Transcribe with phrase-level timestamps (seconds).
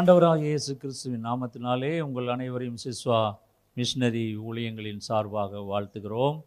[0.00, 3.36] ஆண்டவராக இயேசு கிறிஸ்துவின் நாமத்தினாலே உங்கள் அனைவரையும் சிஸ்வா
[3.76, 6.42] மிஷினரி ஊழியங்களின் சார்பாக வாழ்த்துகிறோம்.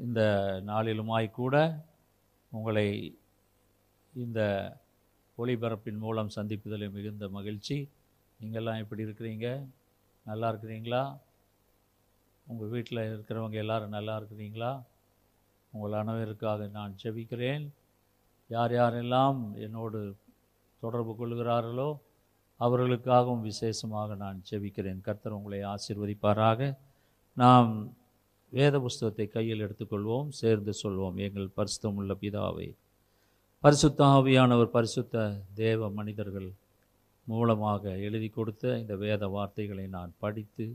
[0.00, 0.20] இந்த
[0.66, 1.84] நாளிலுமாய் கூட
[2.50, 3.18] உங்களை
[4.14, 4.40] இந்த
[5.38, 7.88] ஒளிபரப்பின் மூலம் சந்திப்பதில் மிகுந்த மகிழ்ச்சி.
[8.42, 9.66] நீங்கள்லாம் எப்படி இருக்கிறீங்க?
[10.24, 11.18] நல்லா இருக்கிறீங்களா?
[12.46, 14.82] உங்கள் வீட்டில் இருக்கிறவங்க எல்லாரும் நல்லா இருக்கிறீங்களா?
[15.72, 17.68] உங்கள் அனைவருக்காக நான் ஜெபிக்கிறேன்.
[18.48, 20.16] யார் யாரெல்லாம் என்னோடு
[20.80, 22.04] தொடர்பு கொள்கிறார்களோ
[22.60, 25.00] அவர்களுக்காகவும் விசேஷமாக நான் ஜெபிக்கிறேன்.
[25.00, 26.76] கர்த்தர் உங்களை ஆசிர்வதிப்பாராக.
[27.36, 27.92] நாம்
[28.52, 30.28] வேத புஸ்தகத்தை கையில் எடுத்துக்கொள்வோம்.
[30.28, 31.16] சேர்ந்து சொல்வோம்.
[31.16, 32.68] எங்கள் பரிசுத்தம் உள்ள பிதாவை
[33.60, 36.48] பரிசுத்த ஆவியானவர் பரிசுத்த தேவ மனிதர்கள்
[37.26, 40.66] மூலமாக எழுதி கொடுத்த இந்த வேத வார்த்தைகளை நான் படித்து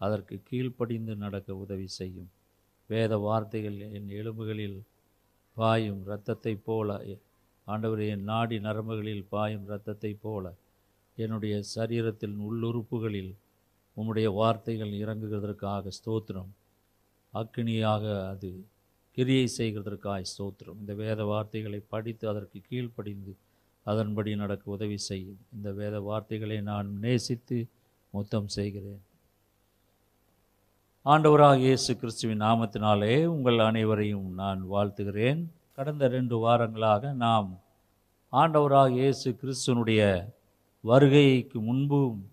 [0.00, 2.30] அதற்கு கீழ்ப்படிந்து நடக்க உதவி செய்யும்.
[2.86, 4.78] வேத வார்த்தைகள் என் எலும்புகளில்
[5.54, 7.04] பாயும் இரத்தத்தைப் போல
[7.64, 10.52] ஆண்டவர் என் நாடி நரம்புகளில் பாயும் இரத்தத்தைப் போல
[11.24, 13.32] என்னுடைய சரீரத்தில் உள்ளுறுப்புகளில்
[13.96, 16.50] உம்முடைய வார்த்தைகள் இறங்குகிறதற்காக ஸ்தோத்திரம்.
[17.34, 18.50] அக்கினியாக அது
[19.16, 20.78] கிரியை செய்கிறதற்காக ஸ்தோத்திரம்.
[20.82, 23.32] இந்த வேத வார்த்தைகளை படித்து அதற்கு கீழ்ப்படிந்து
[23.86, 25.40] அதன்படி நடக்க உதவி செய்யும்.
[25.56, 27.58] இந்த வேத வார்த்தைகளை நான் நேசித்து
[28.14, 29.02] முத்தம் செய்கிறேன்.
[31.06, 35.40] ஆண்டவராக இயேசு கிறிஸ்துவின் நாமத்தினாலே உங்கள் அனைவரையும் நான் வாழ்த்துகிறேன்.
[35.76, 37.48] கடந்த ரெண்டு வாரங்களாக நாம்
[38.32, 40.02] ஆண்டவராக இயேசு கிறிஸ்துவனுடைய
[40.84, 42.30] வருகைக்கு முன்பும்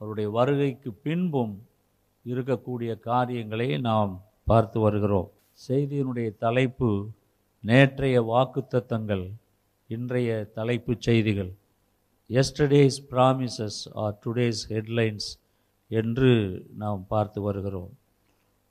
[0.00, 1.54] அவருடைய வருகைக்கு பின்பும்
[2.24, 4.12] இருக்கக்கூடிய காரியங்களை நாம்
[4.44, 5.30] பார்த்து வருகிறோம்.
[5.68, 6.90] செய்தியினுடைய தலைப்பு
[7.60, 9.24] நேற்றைய வாக்குத்தத்தங்கள்
[9.86, 11.52] இன்றைய தலைப்புச் செய்திகள்.
[12.30, 15.28] Yesterday's promises are today's headlines
[15.90, 16.30] என்று
[16.76, 17.92] நாம் பார்த்து வருகிறோம்.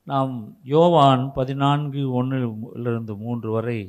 [0.04, 0.34] நாம்
[0.64, 3.80] யோவான் பதினான்கு ஒன்றிலிருந்து மூன்று வரை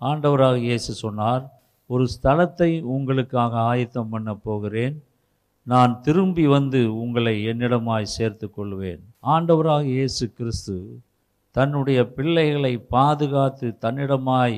[0.00, 1.44] ஆண்டவராக இயேசு சொன்னார்
[1.90, 4.96] ஒரு ஸ்தலத்தை உங்களுக்காக ஆயத்தம் பண்ண போகிறேன்.
[5.66, 9.02] நான் திரும்பி வந்து உங்களை என்னிடமாய் சேர்த்து கொள்வேன்.
[9.34, 10.76] ஆண்டவராக இயேசு கிறிஸ்து
[11.56, 14.56] தன்னுடைய பிள்ளைகளை பாதுகாத்து தன்னிடமாய்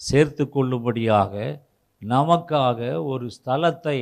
[0.00, 1.34] சேர்த்து கொள்ளும்படியாக
[2.02, 2.78] நமக்காக
[3.12, 3.98] ஒரு ஸ்தலத்தை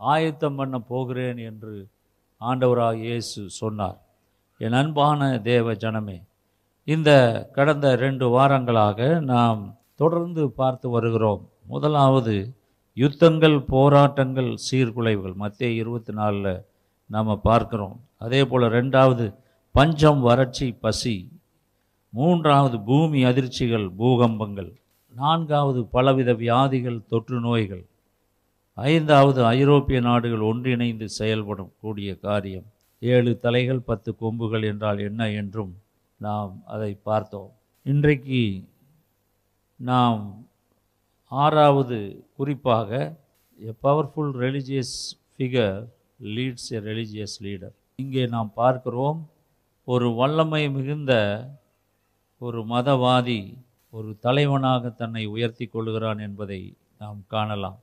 [0.00, 1.74] ஆயத்தம் பண்ண போகிறேன் என்று
[2.40, 3.98] ஆண்டவராக இயேசு சொன்னார்.
[4.60, 6.18] என் அன்பான தேவ ஜனமே
[6.88, 7.10] இந்த
[7.56, 9.62] கடந்த ரெண்டு வாரங்களாக நாம்
[9.96, 11.42] தொடர்ந்து பார்த்து வருகிறோம்.
[11.70, 12.54] முதலாவது
[12.94, 15.34] யுத்தங்கள் போராட்டங்கள் சீர்குலைவுகள்.
[15.34, 16.62] மத்திய இருபத்தி நாலில்
[17.06, 17.96] நாம் பார்க்குறோம்.
[18.18, 19.34] அதே போல் ரெண்டாவது
[19.72, 21.32] பஞ்சம் வறட்சி பசி.
[22.08, 24.72] மூன்றாவது பூமி அதிர்ச்சிகள் பூகம்பங்கள்.
[25.14, 27.84] நான்காவது பலவித வியாதிகள் தொற்று நோய்கள்.
[28.74, 32.68] ஐந்தாவது ஐரோப்பிய நாடுகள் ஒன்றிணைந்து செயல்படும் கூடிய காரியம்.
[33.00, 35.72] ஏழு தலைகள் பத்து கொம்புகள் என்றால் என்ன என்றும்
[36.16, 37.52] நாம் அதை பார்த்தோம்.
[37.82, 38.64] இன்றைக்கு
[39.76, 40.46] நாம்
[41.32, 43.16] ஆறாவது குறிப்பாக
[43.58, 44.94] a powerful religious
[45.34, 45.84] figure
[46.36, 49.20] leads a religious leader இங்கே நாம் பார்க்கிறோம்
[49.84, 51.12] ஒரு வல்லமை மிகுந்த
[52.38, 53.54] ஒரு மதவாதி
[53.90, 56.60] ஒரு தலைவனாக தன்னை உயர்த்தி கொள்கிறான் என்பதை
[56.98, 57.78] நாம் காணலாம்.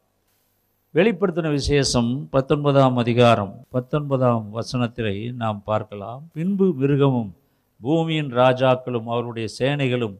[0.95, 6.21] வெளிப்படுத்தின விசேஷம் பத்தொன்பதாம் அதிகாரம் பத்தொன்பதாம் வசனத்திலே நாம் பார்க்கலாம்.
[6.33, 7.31] பின்பு மிருகமும்
[7.81, 10.15] பூமியின் ராஜாக்களும் அவருடைய சேனைகளும்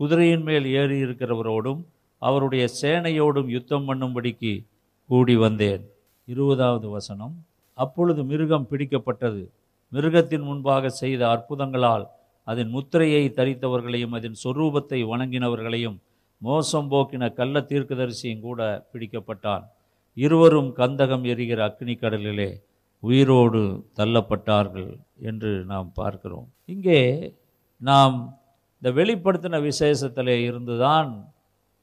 [0.00, 1.82] குதிரையின் மேல் ஏறி இருக்கிறவரோடும்
[2.28, 4.52] அவருடைய சேனையோடும் யுத்தம் பண்ணும்படிக்கு
[5.10, 5.82] கூடி வந்தேன்.
[6.28, 7.34] இருபதாவது வசனம்.
[7.78, 9.42] அப்பொழுது மிருகம் பிடிக்கப்பட்டது.
[9.92, 12.04] மிருகத்தின் முன்பாக செய்த அற்புதங்களால்
[12.46, 15.98] அதன் முத்திரையை தரித்தவர்களையும் அதன் சொரூபத்தை வணங்கினவர்களையும்
[16.42, 18.60] மோசம் போக்கின கள்ள தீர்க்கதரிசியும் கூட
[18.92, 19.64] பிடிக்கப்பட்டான்.
[20.16, 22.50] இருவரும் கந்தகம் எரிகிற அக்னி கடலிலே
[23.02, 23.60] உயிரோடு
[23.98, 24.90] தள்ளப்பட்டார்கள்
[25.28, 26.48] என்று நாம் பார்க்கிறோம்.
[26.72, 27.00] இங்கே
[27.80, 28.16] நாம்
[28.82, 31.10] இந்த வெளிப்படுத்தின விசேஷத்தில் இருந்துதான்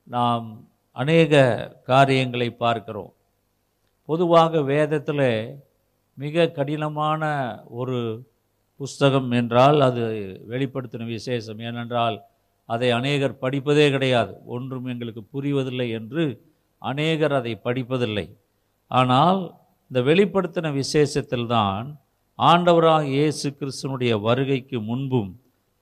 [0.09, 0.45] நாம்
[0.95, 1.33] அநேக
[1.91, 3.11] காரியங்களை பார்க்கிறோம்.
[4.09, 5.27] பொதுவாக வேதத்தில்
[6.17, 7.21] மிக கடினமான
[7.79, 8.00] ஒரு
[8.79, 10.03] புஸ்தகம் என்றால் அது
[10.51, 11.59] வெளிப்படுத்தின விசேஷம்.
[11.69, 12.17] ஏனென்றால்
[12.69, 14.33] அதை அநேகர் படிப்பதே கிடையாது.
[14.56, 16.23] ஒன்றும் எங்களுக்கு புரிவதில்லை என்று
[16.81, 18.27] அநேகர் அதை படிப்பதில்லை.
[18.91, 19.39] ஆனால்
[19.91, 21.88] இந்த வெளிப்படுத்தின விசேஷத்தில்தான்
[22.39, 25.31] ஆண்டவராக இயேசு கிறிஸ்தனுடைய வருகைக்கு முன்பும்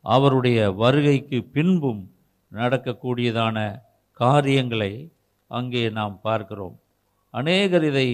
[0.05, 2.03] அவருடைய வருகைக்கு பின்பும்
[2.51, 3.57] நடக்கக்கூடியதான
[4.21, 4.93] காரியங்களை
[5.51, 6.75] அங்கே நாம் பார்க்கிறோம்.
[7.33, 8.07] அநேகர் இதை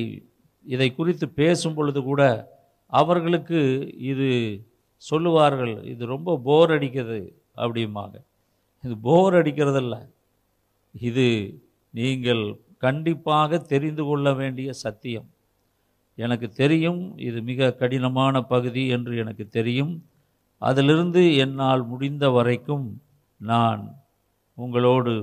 [0.65, 2.21] இதை குறித்து பேசும் பொழுது கூட
[2.93, 3.59] அவர்களுக்கு
[4.11, 4.29] இது
[5.03, 7.21] சொல்லுவார்கள் இது ரொம்ப போர் அடிக்கிறது
[7.63, 8.15] அப்படிம்பாங்க.
[8.83, 9.95] இது போர் அடிக்கிறதல்ல.
[10.95, 11.27] இது
[11.93, 12.43] நீங்கள்
[12.85, 15.27] கண்டிப்பாக தெரிந்து கொள்ள வேண்டிய சத்தியம்.
[16.17, 19.93] எனக்கு தெரியும் இது மிக கடினமான பகுதி என்று எனக்கு தெரியும்.
[20.61, 22.85] அதிலிருந்து என்னால் முடிந்த வரைக்கும்
[23.41, 23.83] நான்
[24.57, 25.13] உங்களோடு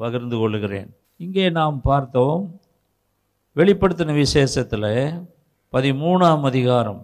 [0.00, 2.40] பகிர்ந்து கொள்கிறேன் இங்கே நாம் பார்த்தோம்
[3.56, 4.90] வெளிப்படுத்தின விசேஷத்தில்
[5.72, 7.00] பதிமூணாம் அதிகாரம்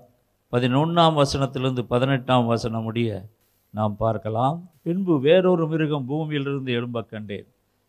[0.52, 3.10] பதினொன்றாம் வசனத்திலிருந்து பதினெட்டாம் வசனம் முடிய
[3.74, 4.56] நாம் பார்க்கலாம்.
[4.82, 7.46] பின்பு வேறொரு மிருகம் பூமியிலிருந்து எழும்ப கண்டேன்.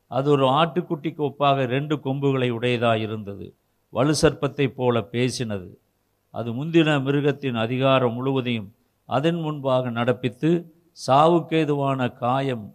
[0.07, 3.47] அது ஒரு ஆட்டுக்குட்டிக்கு ஒப்பாக ரெண்டு கொம்புகளை உடையதாக இருந்தது
[3.93, 5.69] வலு சர்ப்பத்தைப் போல பேசினது.
[6.33, 8.69] அது முந்தின மிருகத்தின் அதிகாரம் முழுவதையும்
[9.09, 10.51] அதன் முன்பாக நடப்பித்து
[11.07, 12.65] சாவுக்கேதுவான காயம்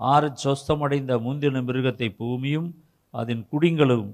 [0.00, 2.68] ஆறு சொஸ்தமடைந்த முந்தின மிருகத்தை பூமியும்
[3.14, 4.08] அதன் குடிங்களும்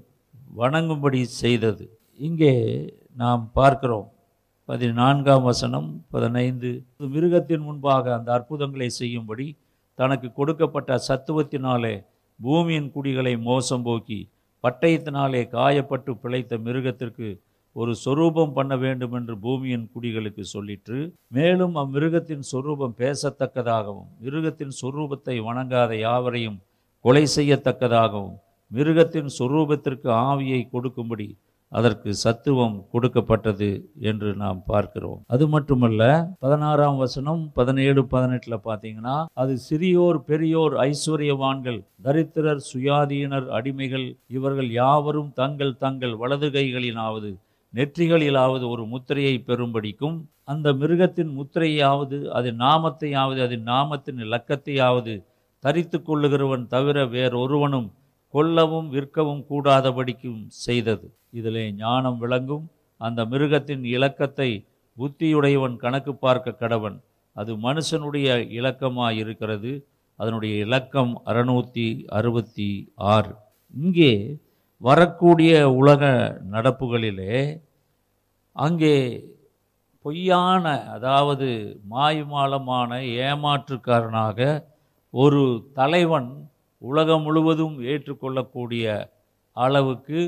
[0.55, 1.85] வணங்கும்படி செய்தது.
[2.19, 2.53] இங்கே
[3.15, 4.07] நாம் பார்க்கிறோம்.
[4.69, 6.71] பதினான்காம் வசனம் பதினைந்து.
[7.15, 9.47] மிருகத்தின் முன்பாக அந்த அற்புதங்களை செய்யும்படி
[9.99, 11.95] தனக்கு கொடுக்கப்பட்ட சத்துவத்தினாலே
[12.39, 14.19] பூமியின் குடிகளை மோசம் போக்கி
[14.63, 17.27] பட்டயத்தினாலே காயப்பட்டு பிழைத்த மிருகத்திற்கு
[17.77, 25.91] ஒரு சொரூபம் பண்ண வேண்டும் என்று பூமியின் குடிகளுக்கு சொல்லிற்று மேலும் அம்மிருகத்தின் சொரூபம் பேசத்தக்கதாகவும் மிருகத்தின் சொரூபத்தை வணங்காத
[25.99, 26.59] யாவரையும்
[27.05, 28.37] கொலை செய்யத்தக்கதாகவும்
[28.71, 31.27] மிருகத்தின் சொரூபத்திற்கு ஆவியை கொடுக்கும்படி
[31.71, 33.67] அதற்கு சத்துவம் கொடுக்கப்பட்டது
[33.99, 35.17] என்று நாம் பார்க்கிறோம்.
[35.27, 36.01] அது மட்டுமல்ல
[36.39, 45.75] பதினாறாம் வசனம் பதினேழு பதினெட்டில் பார்த்தீங்கன்னா அது சிறியோர் பெரியோர் ஐஸ்வர்யவான்கள் தரித்திரர் சுயாதீனர் அடிமைகள் இவர்கள் யாவரும் தங்கள்
[45.77, 47.31] தங்கள் வலது கைகளினாவது
[47.73, 55.13] நெற்றிகளிலாவது ஒரு முத்திரையை பெறும்படிக்கும் அந்த மிருகத்தின் முத்திரையாவது அதன் நாமத்தையாவது அதன் நாமத்தின் இலக்கத்தையாவது
[55.63, 57.89] தரித்து கொள்ளுகிறவன் தவிர வேறொருவனும்
[58.33, 61.05] கொல்லவும் விற்கவும் கூடாதபடிக்கும் செய்தது.
[61.31, 62.65] இதிலே ஞானம் விளங்கும்.
[63.01, 64.49] அந்த மிருகத்தின் இலக்கத்தை
[64.97, 66.97] புத்தியுடையவன் கணக்கு பார்க்க கடவன்.
[67.35, 69.71] அது மனுஷனுடைய இலக்கமாக இருக்கிறது
[70.19, 73.33] அதனுடைய இலக்கம் அறுநூற்றி அறுபத்தி ஆறு.
[73.73, 74.13] இங்கே
[74.81, 76.03] வரக்கூடிய உலக
[76.51, 77.35] நடப்புகளிலே
[78.55, 78.95] அங்கே
[80.05, 80.65] பொய்யான
[80.95, 81.47] அதாவது
[81.89, 84.39] மாயுமாலமான ஏமாற்றுக்காரனாக
[85.13, 85.41] ஒரு
[85.73, 86.29] தலைவன்
[86.81, 88.85] உலகம் முழுவதும் ஏற்றுக்கொள்ளக்கூடிய
[89.57, 90.19] அளவுக்கு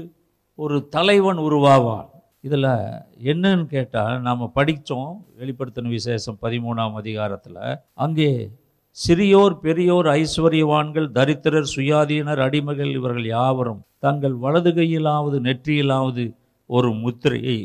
[0.59, 2.07] ஒரு தலைவன் உருவாவான்.
[2.41, 2.67] இதில்
[3.31, 7.61] என்னன்னு கேட்டால் நாம் படித்தோம் வெளிப்படுத்தின விசேஷம் பதிமூணாம் அதிகாரத்தில்.
[7.93, 8.31] அங்கே
[8.97, 16.23] சிறியோர் பெரியோர் ஐஸ்வர்யவான்கள் தரித்திரர் சுயாதீனர் அடிமைகள் இவர்கள் யாவரும் தங்கள் வலது கையிலாவது நெற்றியிலாவது
[16.69, 17.57] ஒரு முத்திரையை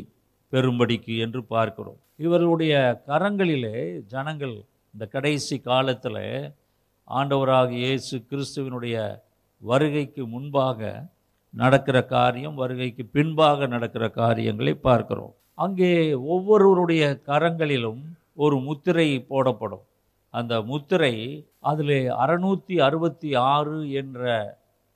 [0.53, 1.99] பெரும்படிக்கு என்று பார்க்கிறோம்.
[2.25, 2.73] இவர்களுடைய
[3.07, 3.77] கரங்களிலே
[4.13, 4.55] ஜனங்கள்
[4.93, 6.23] இந்த கடைசி காலத்தில்
[7.07, 8.97] ஆண்டவராக இயேசு கிறிஸ்துவினுடைய
[9.61, 10.91] வருகைக்கு முன்பாக
[11.53, 15.33] நடக்கிற காரியம் வருகைக்கு பின்பாக நடக்கிற காரியங்களை பார்க்கிறோம்.
[15.65, 15.91] அங்கே
[16.33, 18.01] ஒவ்வொருவருடைய கரங்களிலும்
[18.43, 19.85] ஒரு முத்திரை போடப்படும்.
[20.33, 21.13] அந்த முத்திரை
[21.71, 24.23] அதில் அறுநூற்றி அறுபத்தி ஆறு என்ற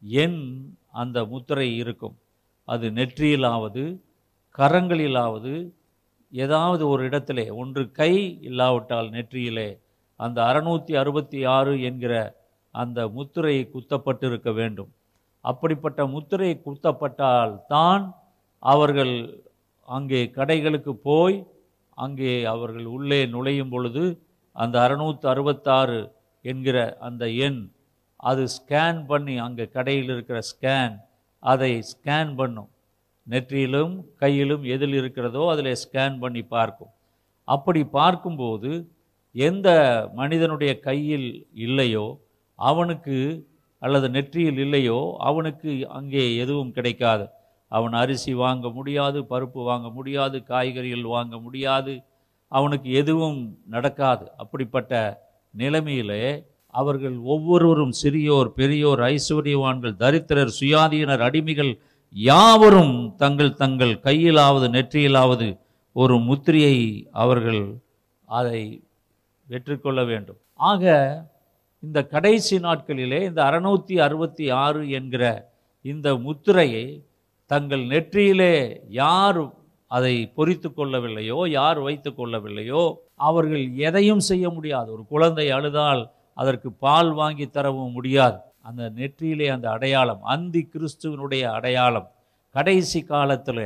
[0.04, 0.42] எண்
[1.02, 2.16] அந்த முத்திரை இருக்கும்.
[2.68, 3.84] அது நெற்றியிலாவது
[4.56, 5.54] கரங்களிலாவது
[6.34, 9.70] ஏதாவது ஒரு இடத்திலே ஒன்று கை இல்லாவிட்டால் நெற்றியிலே
[10.20, 12.14] அந்த அறுநூற்றி அறுபத்தி ஆறு என்கிற
[12.76, 14.92] அந்த முத்திரை குத்தப்பட்டிருக்க வேண்டும்.
[15.46, 18.04] அப்படிப்பட்ட முத்திரை குத்தப்பட்டால் தான்
[18.64, 19.14] அவர்கள்
[19.88, 21.38] அங்கே கடைகளுக்கு போய்
[21.98, 24.04] அங்கே அவர்கள் உள்ளே நுழையும் பொழுது
[24.56, 26.00] அந்த அறுநூற்று அறுபத்தாறு
[26.46, 27.60] என்கிற அந்த எண்
[28.20, 30.96] அது ஸ்கேன் பண்ணி அங்கே கடையில் இருக்கிற ஸ்கேன்
[31.44, 32.70] அதை ஸ்கேன் பண்ணும்.
[33.28, 36.92] நெற்றியிலும் கையிலும் எதில் இருக்கிறதோ அதில் ஸ்கேன் பண்ணி பார்க்கும்.
[37.48, 38.72] அப்படி பார்க்கும்போது
[39.36, 39.70] எந்த
[40.14, 41.30] மனிதனுடைய கையில்
[41.66, 42.06] இல்லையோ
[42.60, 43.18] அவனுக்கு
[43.82, 47.26] அல்லது நெற்றியில் இல்லையோ அவனுக்கு அங்கே எதுவும் கிடைக்காது.
[47.72, 51.94] அவன் அரிசி வாங்க முடியாது பருப்பு வாங்க முடியாது காய்கறிகள் வாங்க முடியாது.
[52.52, 54.26] அவனுக்கு எதுவும் நடக்காது.
[54.38, 54.94] அப்படிப்பட்ட
[55.54, 56.24] நிலைமையிலே
[56.74, 61.80] அவர்கள் ஒவ்வொருவரும் சிறியோர் பெரியோர் ஐஸ்வர்யவான்கள் தரித்திரர் சுயாதீனர் அடிமைகள்
[62.16, 65.60] யாவரும் தங்கள் தங்கள் கையிலாவது நெற்றியிலாவது
[65.92, 67.82] ஒரு முத்திரையை அவர்கள்
[68.26, 68.84] அதை
[69.48, 70.38] வெற்றிக்கொள்ள வேண்டும்.
[70.56, 70.84] ஆக
[71.80, 75.24] இந்த கடைசி நாட்களிலே இந்த அறுநூற்றி அறுபத்தி ஆறு என்கிற
[75.82, 77.04] இந்த முத்திரையை
[77.46, 79.42] தங்கள் நெற்றியிலே யார்
[79.88, 82.84] அதை பொறித்து கொள்ளவில்லையோ யார் வைத்து கொள்ளவில்லையோ
[83.16, 84.92] அவர்கள் எதையும் செய்ய முடியாது.
[84.92, 86.02] ஒரு குழந்தை அழுதால்
[86.42, 88.38] அதற்கு பால் வாங்கி தரவும் முடியாது.
[88.68, 92.08] அந்த நெற்றியிலே அந்த அடையாளம் அந்தி கிறிஸ்துவனுடைய அடையாளம்.
[92.56, 93.66] கடைசி காலத்தில்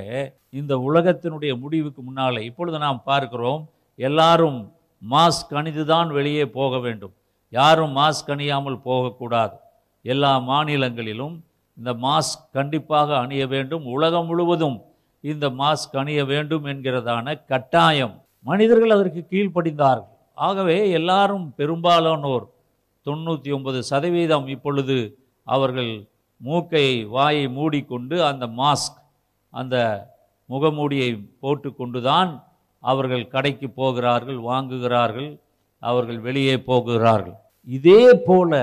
[0.59, 3.63] இந்த உலகத்தினுடைய முடிவுக்கு முன்னாலே இப்பொழுது நாம் பார்க்கிறோம்
[3.99, 4.59] எல்லாரும்
[5.01, 7.13] மாஸ்க் அணிந்துதான் வெளியே போக வேண்டும்.
[7.53, 9.55] யாரும் மாஸ்க் அணியாமல் போகக்கூடாது.
[10.05, 11.35] எல்லா மாநிலங்களிலும்
[11.77, 13.85] இந்த மாஸ்க் கண்டிப்பாக அணிய வேண்டும்.
[13.95, 14.77] உலகம் முழுவதும்
[15.31, 18.15] இந்த மாஸ்க் அணிய வேண்டும் என்கிறதான கட்டாயம்.
[18.45, 20.09] மனிதர்கள் அதற்கு கீழ்ப்படிந்தார்கள்.
[20.47, 22.45] ஆகவே எல்லாரும் பெரும்பாலானோர்
[23.05, 24.97] தொண்ணூற்றி ஒன்பது சதவீதம் இப்பொழுது
[25.47, 25.93] அவர்கள்
[26.41, 28.99] மூக்கை வாயை மூடிக்கொண்டு அந்த மாஸ்க்
[29.53, 29.75] அந்த
[30.49, 32.31] முகமூடியை போட்டுக்கொண்டு தான்
[32.83, 35.31] அவர்கள் கடைக்கு போகிறார்கள் வாங்குகிறார்கள்
[35.81, 37.37] அவர்கள் வெளியே போகிறார்கள்.
[37.67, 38.53] இதே போல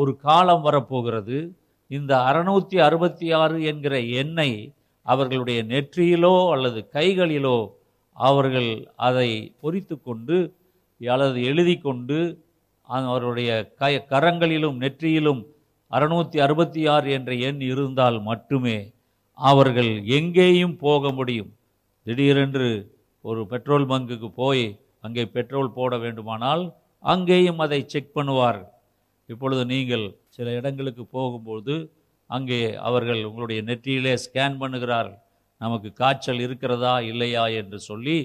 [0.00, 1.36] ஒரு காலம் வரப்போகிறது.
[1.90, 4.50] இந்த அறுநூற்றி அறுபத்தி ஆறு என்கிற எண்ணை
[5.06, 7.58] அவர்களுடைய நெற்றியிலோ அல்லது கைகளிலோ
[8.16, 8.70] அவர்கள்
[9.08, 9.28] அதை
[9.60, 10.38] பொறித்து கொண்டு
[11.00, 12.18] அல்லது எழுதி கொண்டு
[12.98, 15.42] அவருடைய கய கரங்களிலும் நெற்றியிலும்
[15.90, 18.76] அறுநூற்றி அறுபத்தி ஆறு என்ற எண் இருந்தால் மட்டுமே
[19.38, 21.50] அவர்கள் எங்கேயும் போக முடியும்.
[22.06, 22.68] திடீரென்று
[23.20, 24.64] ஒரு பெட்ரோல் பங்குக்கு போய்
[25.00, 26.62] அங்கே பெட்ரோல் போட வேண்டுமானால்
[27.04, 28.70] அங்கேயும் அதை செக் பண்ணுவார்கள்
[29.28, 31.74] இப்பொழுது நீங்கள் சில இடங்களுக்கு போகும்போது
[32.26, 35.18] அங்கே அவர்கள் உங்களுடைய நெற்றியிலே ஸ்கேன் பண்ணுகிறார்கள்
[35.60, 38.16] நமக்கு காய்ச்சல் இருக்கிறதா இல்லையா என்று சொல்லி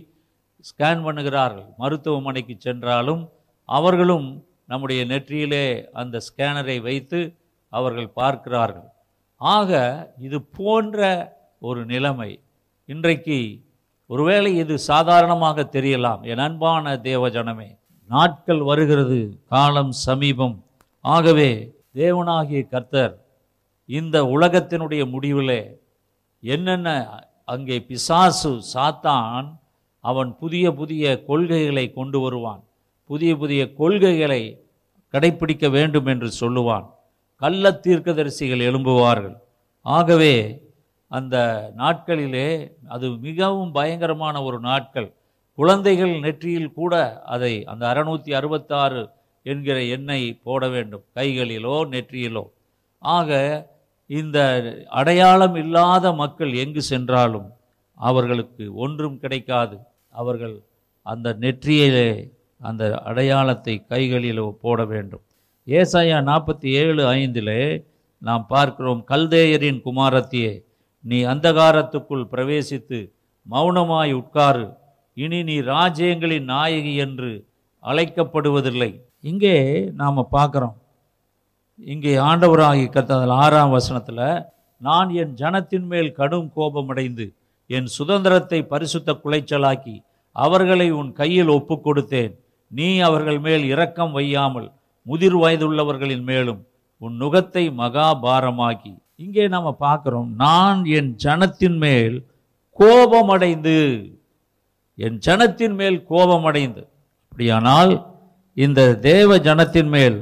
[0.70, 1.68] ஸ்கேன் பண்ணுகிறார்கள்.
[1.78, 3.24] மருத்துவமனைக்கு சென்றாலும்
[3.70, 4.28] அவர்களும்
[4.68, 5.66] நம்முடைய நெற்றியிலே
[6.02, 7.20] அந்த ஸ்கேனரை வைத்து
[7.70, 8.90] அவர்கள் பார்க்கிறார்கள்.
[9.36, 9.72] ஆக
[10.18, 11.00] இது போன்ற
[11.60, 12.32] ஒரு நிலைமை.
[12.86, 13.40] இன்றைக்கு
[14.08, 16.22] ஒருவேளை இது சாதாரணமாக தெரியலாம்.
[16.32, 17.70] என் அன்பான தேவஜனமே
[18.10, 19.20] நாட்கள் வருகிறது
[19.54, 20.58] காலம் சமீபம்.
[21.02, 21.50] ஆகவே
[21.96, 23.16] தேவனாகிய கர்த்தர்
[23.86, 25.62] இந்த உலகத்தினுடைய முடிவிலே
[26.40, 26.88] என்னென்ன
[27.54, 29.48] அங்கே பிசாசு சாத்தான்
[30.00, 32.64] அவன் புதிய புதிய கொள்கைகளை கொண்டு வருவான்.
[33.08, 34.42] புதிய புதிய கொள்கைகளை
[35.10, 36.86] கடைப்பிடிக்க வேண்டும் என்று சொல்லுவான்.
[37.36, 39.36] கள்ள தீர்க்கதரிசிகள் எழும்புவார்கள்.
[39.82, 40.62] ஆகவே
[41.08, 41.38] அந்த
[41.78, 45.14] நாட்களிலே அது மிகவும் பயங்கரமான ஒரு நாட்கள்.
[45.56, 49.10] குழந்தைகள் நெற்றியில் கூட அதை அந்த அறுநூற்றி அறுபத்தாறு
[49.44, 51.04] என்கிற எண்ணெய் போட வேண்டும்.
[51.16, 52.44] கைகளிலோ நெற்றியிலோ.
[53.00, 53.32] ஆக
[54.08, 54.38] இந்த
[54.90, 57.48] அடையாளம் இல்லாத மக்கள் எங்கு சென்றாலும்
[57.96, 59.78] அவர்களுக்கு ஒன்றும் கிடைக்காது.
[60.12, 60.56] அவர்கள்
[61.02, 65.24] அந்த நெற்றியிலே அந்த அடையாளத்தை கைகளில் போட வேண்டும்.
[65.68, 67.62] ஏசாயா நாற்பத்தி ஏழு ஐந்திலே
[68.22, 70.54] நாம் பார்க்கிறோம் கல்தேயரின் குமாரத்தியே
[71.06, 73.00] நீ அந்தகாரத்துக்குள் பிரவேசித்து
[73.46, 74.66] மௌனமாய் உட்காரு.
[75.18, 77.32] இனி நீ ராஜ்யங்களின் நாயகி என்று
[77.84, 78.92] அழைக்கப்படுவதில்லை.
[79.22, 79.56] இங்கே
[80.02, 80.76] நாம் பார்க்குறோம்.
[81.80, 84.26] இங்கே ஆண்டவராகி கத்ததில் ஆறாம் வசனத்தில்
[84.82, 87.26] நான் என் ஜனத்தின் மேல் கடும் கோபமடைந்து
[87.70, 89.96] என் சுதந்திரத்தை பரிசுத்த குலைச்சலாக்கி
[90.36, 92.34] அவர்களை உன் கையில் ஒப்புக் கொடுத்தேன்
[92.72, 94.72] நீ அவர்கள் மேல் இரக்கம் வையாமல்
[95.06, 96.62] முதிர் வயதுள்ளவர்களின் மேலும்
[96.98, 98.94] உன் நுகத்தை மகாபாரமாக்கி.
[99.16, 102.26] இங்கே நாம் பார்க்குறோம் நான் என் ஜனத்தின் மேல்
[102.80, 103.78] கோபமடைந்து
[104.96, 106.82] என் ஜனத்தின் மேல் கோபமடைந்து.
[107.32, 107.92] அப்படியானால்
[108.54, 110.18] இந்த தேவ ஜனத்தின் மேல்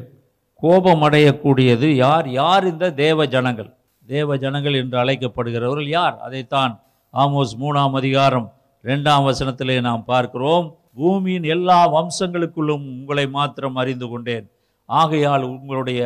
[0.64, 2.30] கோபமடையக்கூடியது யார்?
[2.30, 3.70] யார் இந்த தேவ ஜனங்கள்?
[4.08, 6.20] தேவ ஜனங்கள் என்று அழைக்கப்படுகிறவர்கள் யார்?
[6.20, 6.74] அதைத்தான்
[7.14, 8.48] ஆமோஸ் மூணாம் அதிகாரம்
[8.84, 10.78] ரெண்டாம் வசனத்திலே நாம் பார்க்கிறோம்.
[10.98, 14.46] பூமியின் எல்லா வம்சங்களுக்குள்ளும் உங்களை மாத்திரம் அறிந்து கொண்டேன்.
[14.90, 16.02] ஆகையால் உங்களுடைய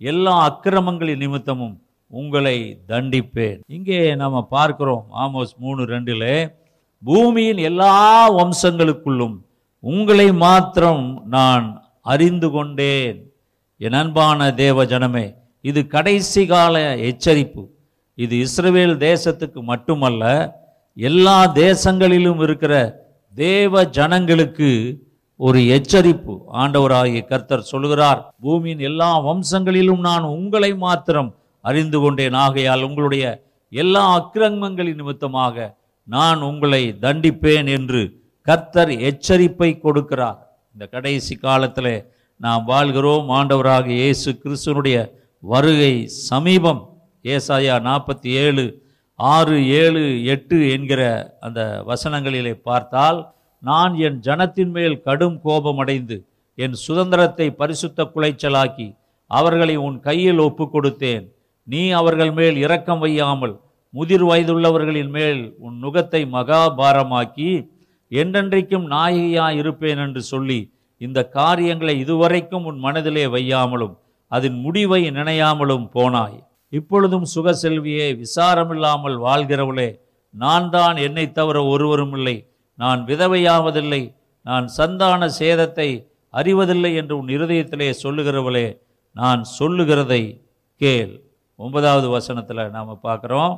[0.00, 1.76] எல்லா அக்கிரமங்களின் நிமித்தமும்
[2.20, 2.56] உங்களை
[2.90, 3.60] தண்டிப்பேன்.
[3.76, 6.36] இங்கே நாம் பார்க்கிறோம் ஆமோஸ் மூணு ரெண்டிலே
[7.02, 7.92] பூமியின் எல்லா
[8.38, 9.36] வம்சங்களுக்குள்ளும்
[9.92, 11.04] உங்களை மாத்திரம்
[11.36, 11.66] நான்
[12.12, 13.18] அறிந்து கொண்டேன்.
[13.80, 15.26] என் அன்பான தேவ ஜனமே
[15.70, 16.74] இது கடைசி கால
[17.10, 17.62] எச்சரிப்பு.
[18.18, 20.24] இது இஸ்ரவேல் தேசத்துக்கு மட்டுமல்ல
[20.96, 22.74] எல்லா தேசங்களிலும் இருக்கிற
[23.34, 24.70] தேவ ஜனங்களுக்கு
[25.36, 26.34] ஒரு எச்சரிப்பு.
[26.62, 32.36] ஆண்டவராகிய கர்த்தர் சொல்கிறார் பூமியின் எல்லா வம்சங்களிலும் நான் உங்களை மாத்திரம் அறிந்து கொண்டேன்.
[32.44, 33.24] ஆகையால் உங்களுடைய
[33.72, 35.56] எல்லா அக்கிரமங்களின் நிமித்தமாக
[36.08, 38.02] நான் உங்களை தண்டிப்பேன் என்று
[38.48, 40.38] கர்த்தர் எச்சரிப்பை கொடுக்கிறார்.
[40.74, 41.94] இந்த கடைசி காலத்தில்
[42.36, 43.28] நாம் வாழ்கிறோம்.
[43.38, 44.98] ஆண்டவராக இயேசு கிறிஸ்துவனுடைய
[45.38, 46.82] வருகை சமீபம்
[47.24, 48.64] ஏசாயா நாற்பத்தி ஏழு
[49.18, 51.02] ஆறு ஏழு எட்டு என்கிற
[51.40, 58.94] அந்த வசனங்களிலே பார்த்தால் நான் என் ஜனத்தின் மேல் கடும் கோபமடைந்து என் சுதந்திரத்தை பரிசுத்த குலைச்சலாக்கி
[59.26, 61.26] அவர்களை உன் கையில் ஒப்பு கொடுத்தேன்
[61.66, 63.54] நீ அவர்கள் மேல் இரக்கம் வையாமல்
[63.90, 67.50] முதிர் வயதுள்ளவர்களின் மேல் உன் நுகத்தை மகாபாரமாக்கி
[68.10, 70.60] என்றென்றைக்கும் நாயகியாக இருப்பேன் என்று சொல்லி
[71.00, 73.94] இந்த காரியங்களை இதுவரைக்கும் உன் மனதிலே வையாமலும்
[74.30, 76.38] அதன் முடிவை நினையாமலும் போனாய்.
[76.72, 79.90] இப்பொழுதும் சுக செல்வியே விசாரமில்லாமல் வாழ்கிறவளே
[80.34, 82.36] நான் தான் என்னை தவிர ஒருவரும் இல்லை.
[82.78, 84.02] நான் விதவையாவதில்லை.
[84.46, 85.88] நான் சந்தான சேதத்தை
[86.34, 88.66] அறிவதில்லை என்று உன் இருதயத்திலே சொல்லுகிறவளே
[89.16, 90.22] நான் சொல்லுகிறதை
[90.80, 91.12] கேள்.
[91.58, 93.54] ஒன்பதாவது வசனத்தில் நாம் பார்க்குறோம்.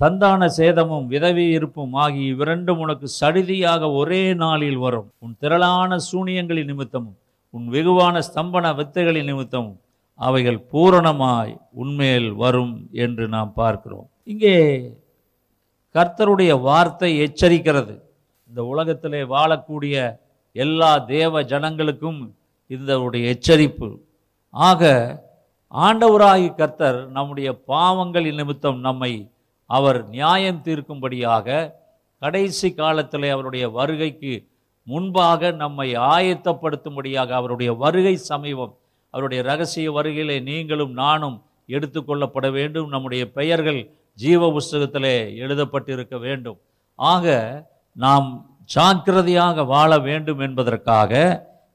[0.00, 5.08] சந்தான சேதமும் விதவி இருப்பும் ஆகிய இவ்விரண்டும் உனக்கு சடிதியாக ஒரே நாளில் வரும்.
[5.24, 7.18] உன் திரளான சூனியங்களின் நிமித்தமும்
[7.54, 9.78] உன் வெகுவான ஸ்தம்பன வித்தைகளின் நிமித்தமும்.
[10.20, 14.08] அவைகள் பூரணமாய் உண்மையில் வரும் என்று நாம் பார்க்கிறோம்.
[14.24, 14.56] இங்கே
[15.94, 17.94] கர்த்தருடைய வார்த்தை எச்சரிக்கிறது.
[18.50, 20.18] இந்த உலகத்திலே வாழக்கூடிய
[20.52, 22.20] எல்லா தேவ ஜனங்களுக்கும்
[22.66, 22.92] இந்த
[23.32, 23.88] எச்சரிப்பு.
[24.50, 24.82] ஆக
[25.74, 29.12] ஆண்டவராகி கர்த்தர் நம்முடைய பாவங்கள் நிமித்தம் நம்மை
[29.66, 31.74] அவர் நியாயம் தீர்க்கும்படியாக
[32.18, 34.32] கடைசி காலத்தில் அவருடைய வருகைக்கு
[34.82, 38.78] முன்பாக நம்மை ஆயத்தப்படுத்தும்படியாக அவருடைய வருகை சமீபம்
[39.10, 41.36] அவருடைய ரகசிய வருகையிலே நீங்களும் நானும்
[41.66, 42.88] எடுத்துக்கொள்ளப்பட வேண்டும்.
[42.88, 43.80] நம்முடைய பெயர்கள்
[44.14, 46.58] ஜீவ புஸ்தகத்திலே எழுதப்பட்டிருக்க வேண்டும்.
[46.94, 47.26] ஆக
[47.92, 51.12] நாம் ஜாக்கிரதையாக வாழ வேண்டும் என்பதற்காக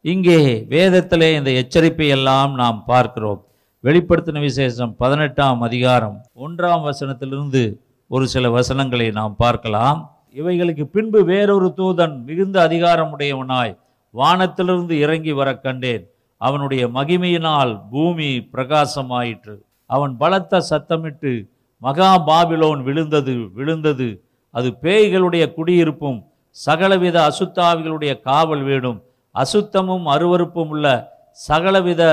[0.01, 3.41] இங்கே வேதத்திலே இந்த எச்சரிப்பை எல்லாம் நாம் பார்க்கிறோம்.
[3.83, 7.63] வெளிப்படுத்தின விசேஷம் பதினெட்டாம் அதிகாரம் ஒன்றாம் வசனத்திலிருந்து
[8.07, 9.99] ஒரு சில வசனங்களை நாம் பார்க்கலாம்.
[10.33, 13.77] இவைகளுக்கு பின்பு வேறொரு தூதன் மிகுந்த அதிகாரமுடையவனாய்
[14.09, 16.03] வானத்திலிருந்து இறங்கி வர கண்டேன்.
[16.47, 19.55] அவனுடைய மகிமையினால் பூமி பிரகாசமாயிற்று.
[19.89, 21.31] அவன் பலத்த சத்தமிட்டு
[21.81, 24.09] மகா பாபிலோன் விழுந்தது விழுந்தது.
[24.55, 26.19] அது பேய்களுடைய குடியிருப்பும்
[26.65, 28.99] சகலவித அசுத்தாவிகளுடைய காவல் வீடும்
[29.35, 30.87] அசுத்தமும் அருவருப்பும் உள்ள
[31.47, 32.03] சகலவித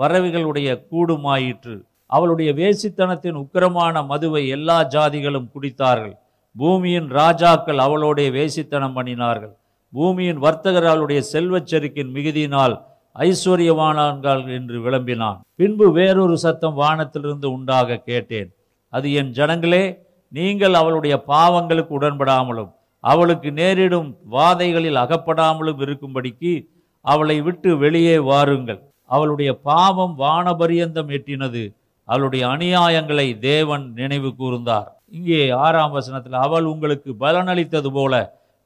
[0.00, 1.76] பறவைகளுடைய கூடுமாயிற்று.
[2.10, 6.16] அவளுடைய வேசித்தனத்தின் உக்கிரமான மதுவை எல்லா ஜாதிகளும் குடித்தார்கள்.
[6.56, 9.54] பூமியின் ராஜாக்கள் அவளுடைய வேசித்தனம் பண்ணினார்கள்.
[9.92, 12.76] பூமியின் வர்த்தகர் அவளுடைய செல்வச் செருக்கின் மிகுதியினால்
[13.18, 15.38] ஐஸ்வர்யவானான்கள் என்று விளம்பினான்.
[15.54, 18.48] பின்பு வேறொரு சத்தம் வானத்திலிருந்து உண்டாக கேட்டேன்.
[18.92, 19.84] அது என் ஜனங்களே
[20.32, 22.70] நீங்கள் அவளுடைய பாவங்களுக்கு உடன்படாமலும்
[23.04, 26.52] அவளுக்கு நேரிடும் வாதைகளில் அகப்படாமலும் இருக்கும்படிக்கு
[27.00, 28.80] அவளை விட்டு வெளியே வாருங்கள்.
[29.10, 31.64] அவளுடைய பாவம் வானபரியந்தம் எட்டினது
[32.04, 34.88] அவளுடைய அநியாயங்களை தேவன் நினைவு கூர்ந்தார்.
[35.10, 38.14] இங்கே ஆறாம் வசனத்தில் அவள் உங்களுக்கு பலனளித்தது போல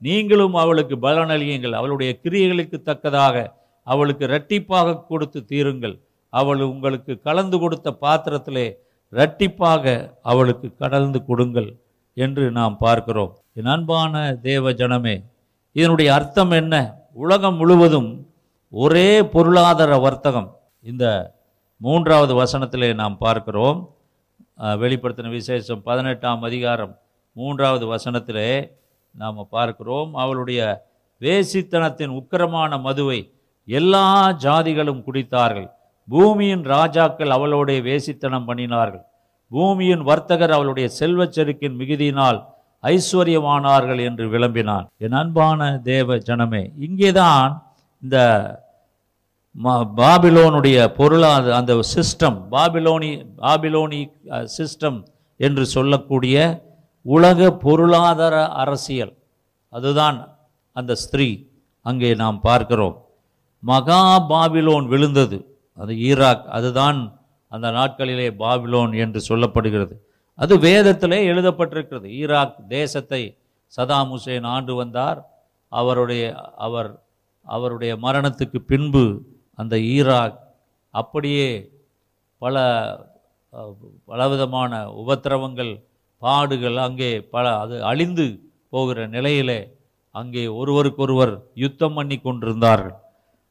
[0.02, 1.75] நீங்களும் அவளுக்கு பலனளியுங்கள்.
[1.80, 3.37] அவளுடைய கிரியைகளுக்கு தக்கதாக
[3.92, 5.97] அவளுக்கு இரட்டிப்பாக கொடுத்து தீருங்கள்.
[6.32, 8.66] அவள் உங்களுக்கு கலந்து கொடுத்த பாத்திரத்திலே
[9.12, 9.94] இரட்டிப்பாக
[10.30, 11.70] அவளுக்கு கலந்து கொடுங்கள்
[12.16, 13.32] என்று நாம் பார்க்கிறோம்.
[13.59, 14.14] என் அன்பான
[14.49, 15.14] தேவ ஜனமே
[15.76, 16.75] இதனுடைய அர்த்தம் என்ன?
[17.25, 18.11] உலகம் முழுவதும்
[18.73, 20.49] ஒரே பொருளாதார வர்த்தகம்.
[20.90, 21.04] இந்த
[21.80, 23.78] மூன்றாவது வசனத்திலே நாம் பார்க்கிறோம்.
[24.82, 26.94] வெளிப்படுத்தின விசேஷம் பதினெட்டாம் அதிகாரம்
[27.37, 28.49] மூன்றாவது வசனத்திலே
[29.14, 30.11] நாம் பார்க்கிறோம்.
[30.22, 30.61] அவளுடைய
[31.20, 33.20] வேசித்தனத்தின் உக்கிரமான மதுவை
[33.66, 35.70] எல்லா ஜாதிகளும் குடித்தார்கள்.
[36.09, 39.03] பூமியின் ராஜாக்கள் அவளோடைய வேசித்தனம் பண்ணினார்கள்.
[39.49, 42.44] பூமியின் வர்த்தகர் அவளுடைய செல்வச் செருக்கின் மிகுதியினால்
[42.83, 44.88] ஐஸ்வர்யமானார்கள் என்று விளம்பினான்.
[44.99, 48.18] என் அன்பான தேவ ஜனமே இங்கேதான் இந்த
[49.64, 54.12] ம- பாபிலோனுடைய பொருளாதார அந்த சிஸ்டம் பாபிலோனி பாபிலோனி
[54.59, 55.05] சிஸ்டம்
[55.37, 56.62] என்று சொல்லக்கூடிய
[57.03, 59.14] உலக பொருளாதார அரசியல்.
[59.68, 60.38] அதுதான்
[60.73, 61.46] அந்த ஸ்திரீ
[61.83, 63.05] அங்கே நாம் பார்க்கிறோம்.
[63.62, 65.38] மகா பாபிலோன் விழுந்தது.
[65.79, 66.99] அது ஈராக் அதுதான்
[67.53, 69.94] அந்த நாட்களிலே பாபிலோன் என்று சொல்லப்படுகிறது.
[70.38, 72.07] அது வேதத்திலே எழுதப்பட்டிருக்கிறது.
[72.20, 73.23] ஈராக் தேசத்தை
[73.77, 75.18] சதாம் ஹுசேன் ஆண்டு வந்தார்.
[75.73, 76.25] அவருடைய
[76.66, 76.90] அவர்
[77.46, 79.05] அவருடைய மரணத்துக்கு பின்பு
[79.59, 80.38] அந்த ஈராக்
[80.94, 81.49] அப்படியே
[82.42, 82.57] பல
[84.09, 85.73] பலவிதமான உபத்திரவங்கள்
[86.23, 88.27] பாடுகள் அங்கே பல அது அழிந்து
[88.75, 89.61] போகிற நிலையிலே
[90.14, 92.96] அங்கே ஒருவருக்கொருவர் யுத்தம் பண்ணி கொண்டிருந்தார்கள்.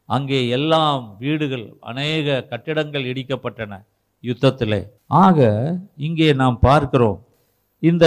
[0.09, 3.73] அங்கே எல்லாம் வீடுகள் அநேக கட்டிடங்கள் இடிக்கப்பட்டன
[4.23, 4.79] யுத்தத்திலே.
[5.23, 5.39] ஆக
[6.07, 7.19] இங்கே நாம் பார்க்கிறோம்
[7.83, 8.05] இந்த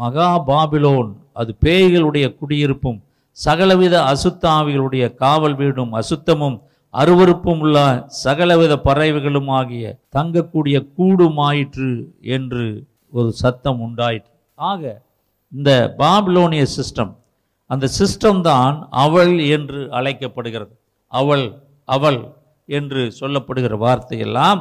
[0.00, 3.00] மகா பாபிலோன் அது பேய்களுடைய குடியிருப்பும்
[3.36, 6.56] சகலவித அசுத்தாவிகளுடைய காவல் வீடும் அசுத்தமும்
[6.94, 7.78] அருவருப்பும் உள்ள
[8.24, 9.84] சகலவித பறவைகளும் ஆகிய
[10.16, 11.90] தங்கக்கூடிய கூடுமாயிற்று
[12.36, 12.66] என்று
[13.12, 14.32] ஒரு சத்தம் உண்டாயிற்று.
[14.58, 14.82] ஆக
[15.52, 17.12] இந்த பாபிலோனிய சிஸ்டம்
[17.70, 20.74] அந்த சிஸ்டம் தான் அவள் என்று அழைக்கப்படுகிறது.
[21.12, 21.46] அவள்
[21.88, 22.20] அவள்
[22.68, 24.60] என்று சொல்லப்படுகிற வார்த்தையெல்லாம்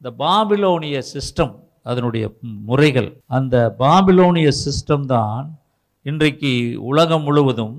[0.00, 1.54] இந்த பாபிலோனிய சிஸ்டம்
[1.90, 2.24] அதனுடைய
[2.68, 3.10] முறைகள்.
[3.36, 5.46] அந்த பாபிலோனிய சிஸ்டம் தான்
[6.06, 6.52] இன்றைக்கு
[6.90, 7.76] உலகம் முழுவதும்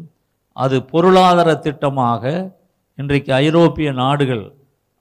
[0.58, 2.24] அது பொருளாதார திட்டமாக
[2.98, 4.46] இன்றைக்கு ஐரோப்பிய நாடுகள்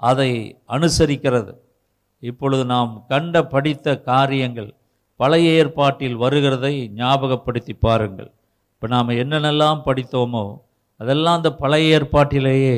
[0.03, 0.31] அதை
[0.77, 1.53] அனுசரிக்கிறது.
[2.23, 4.71] இப்பொழுது நாம் கண்ட படித்த காரியங்கள்
[5.21, 8.31] பழைய ஏற்பாட்டில் வருகிறதை ஞாபகப்படுத்தி பாருங்கள்.
[8.75, 10.45] இப்போ நாம் என்னென்னலாம் படித்தோமோ
[11.01, 12.77] அதெல்லாம் அந்த பழைய ஏற்பாட்டிலேயே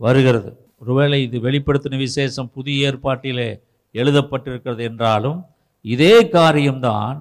[0.00, 0.50] வருகிறது.
[0.82, 3.48] ஒருவேளை இது வெளிப்படுத்தின விசேஷம் புதிய ஏற்பாட்டிலே
[3.94, 5.38] எழுதப்பட்டிருக்கிறது என்றாலும்
[5.84, 7.18] இதே காரியம்தான்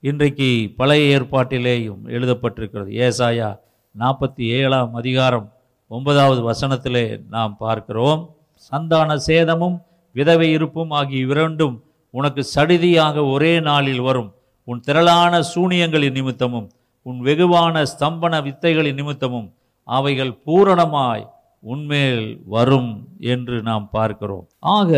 [0.00, 2.90] இன்றைக்கு பழைய ஏற்பாட்டிலேயும் எழுதப்பட்டிருக்கிறது.
[3.06, 3.50] ஏசாயா
[3.94, 5.46] நாற்பத்தி ஏழாம் அதிகாரம்
[5.90, 8.22] ஒன்பதாவது வசனத்திலே நாம் பார்க்கிறோம்
[8.56, 9.76] சந்தான சேதமும்
[10.12, 11.76] விதவை இருப்பும் ஆகிய இரண்டும்
[12.10, 14.30] உனக்கு சடிதியாக ஒரே நாளில் வரும்.
[14.68, 16.68] உன் திரளான சூனியங்களின் நிமித்தமும்
[17.02, 19.48] உன் வெகுவான ஸ்தம்பன வித்தைகளின் நிமித்தமும்
[19.88, 21.24] அவைகள் பூரணமாய்
[21.62, 22.90] உண்மையில் வரும்
[23.32, 24.46] என்று நாம் பார்க்கிறோம்.
[24.76, 24.92] ஆக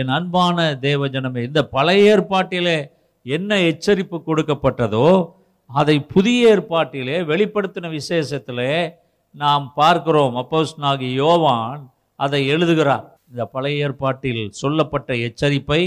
[0.00, 2.78] என் அன்பான தேவஜனமே இந்த பழைய ஏற்பாட்டிலே
[3.26, 5.08] என்ன எச்சரிப்பு கொடுக்கப்பட்டதோ
[5.70, 8.72] அதை புதிய ஏற்பாட்டிலே வெளிப்படுத்தின விசேஷத்திலே
[9.34, 10.34] நாம் பார்க்கிறோம்.
[10.42, 11.82] அப்போஸ்தலனாகிய யோவான்
[12.20, 13.06] அதை எழுதுகிறார்.
[13.30, 15.82] இந்த பழைய ஏற்பாட்டில் சொல்லப்பட்ட எச்சரிப்பை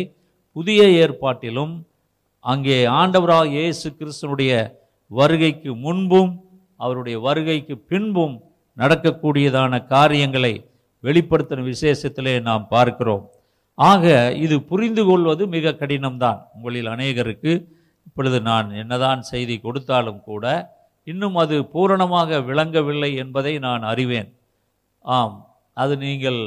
[0.56, 1.74] புதிய ஏற்பாட்டிலும்
[2.46, 4.52] அங்கே ஆண்டவராக இயேசு கிறிஸ்தனுடைய
[5.12, 6.34] வருகைக்கு முன்பும்
[6.80, 8.36] அவருடைய வருகைக்கு பின்பும்
[8.78, 10.54] நடக்கக்கூடியதான காரியங்களை
[11.04, 13.24] வெளிப்படுத்தின விசேஷத்திலே நாம் பார்க்கிறோம்.
[13.78, 14.06] ஆக
[14.46, 16.40] இது புரிந்து கொள்வது மிக கடினம்தான்.
[16.56, 17.52] உங்களில் அநேகருக்கு
[18.08, 20.46] இப்பொழுது நான் என்னதான் செய்தி கொடுத்தாலும் கூட
[21.04, 24.30] இன்னும் அது பூரணமாக விளங்கவில்லை என்பதை நான் அறிவேன்.
[25.06, 25.36] ஆம்
[25.74, 26.40] அது நீங்கள்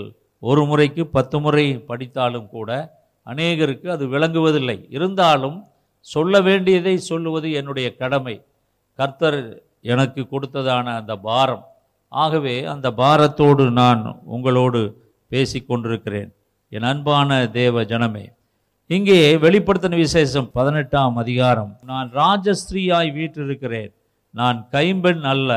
[0.42, 2.70] ஒரு முறைக்கு பத்து முறை படித்தாலும் கூட
[3.26, 4.78] அநேகருக்கு அது விளங்குவதில்லை.
[4.96, 5.58] இருந்தாலும்
[6.00, 8.36] சொல்ல வேண்டியதை சொல்லுவது என்னுடைய கடமை.
[8.98, 9.40] கர்த்தர்
[9.92, 11.64] எனக்கு கொடுத்ததான அந்த பாரம்
[12.12, 14.02] ஆகவே அந்த பாரத்தோடு நான்
[14.36, 14.80] உங்களோடு
[15.32, 16.30] பேசி கொண்டிருக்கிறேன்
[16.72, 18.26] என் அன்பான தேவ ஜனமே
[18.90, 21.72] இங்கே வெளிப்படுத்தின விசேஷம் பதினெட்டாம் அதிகாரம்.
[21.90, 23.90] நான் ராஜஸ்திரீயாய் வீற்றிருக்கிறேன்.
[24.34, 25.50] நான் கைம்பெண் அல்ல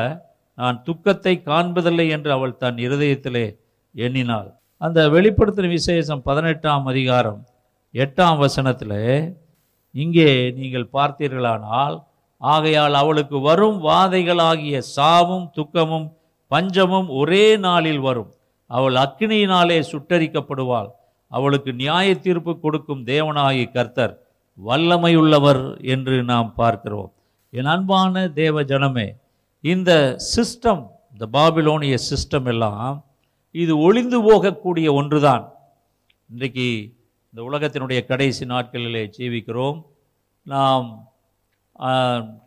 [0.58, 3.46] நான் துக்கத்தை காண்பதில்லை என்று அவள் தன் இருதயத்திலே
[3.94, 4.50] எண்ணினாள்.
[4.80, 7.40] அந்த வெளிப்படுத்தின விசேஷம் பதினெட்டாம் அதிகாரம்
[7.94, 8.98] எட்டாம் வசனத்தில்
[9.94, 11.96] இங்கே நீங்கள் பார்த்தீர்களானால்
[12.42, 16.08] ஆகையால் அவளுக்கு வரும் வாதைகளாகிய சாவும் துக்கமும்
[16.52, 18.32] பஞ்சமும் ஒரே நாளில் வரும்.
[18.70, 20.90] அவள் அக்னியினாலே சுட்டரிக்கப்படுவாள்.
[21.36, 24.14] அவளுக்கு நியாய தீர்ப்பு கொடுக்கும் தேவனாகி கர்த்தர்
[24.68, 25.62] வல்லமையுள்ளவர்
[25.94, 27.10] என்று நாம் பார்க்கிறோம்.
[27.58, 29.06] என் அன்பான தேவ ஜனமே
[29.72, 29.92] இந்த
[30.34, 32.92] சிஸ்டம் இந்த பாபிலோனிய சிஸ்டம் எல்லாம்
[33.62, 35.44] இது ஒளிந்து போகக்கூடிய ஒன்றுதான்.
[36.32, 36.68] இன்றைக்கு
[37.30, 39.78] இந்த உலகத்தினுடைய கடைசி நாட்களிலே ஜீவிக்கிறோம்.
[40.52, 40.86] நாம்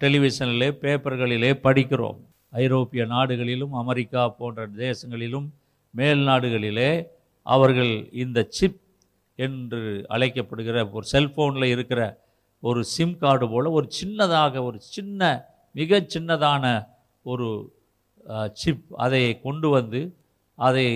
[0.01, 2.19] டெலிவிஷனிலே பேப்பர்களிலே படிக்கிறோம்.
[2.53, 5.47] ஐரோப்பிய நாடுகளிலும் அமெரிக்கா போன்ற தேசங்களிலும்
[5.91, 7.07] மேல் நாடுகளிலே
[7.43, 8.79] அவர்கள் இந்த சிப்
[9.35, 12.01] என்று அழைக்கப்படுகிற ஒரு செல்ஃபோனில் இருக்கிற
[12.59, 15.21] ஒரு சிம் கார்டு போல் ஒரு சின்னதாக ஒரு சின்ன
[15.73, 16.65] மிக சின்னதான
[17.23, 17.47] ஒரு
[18.53, 20.01] சிப் அதை கொண்டு வந்து
[20.55, 20.87] அதை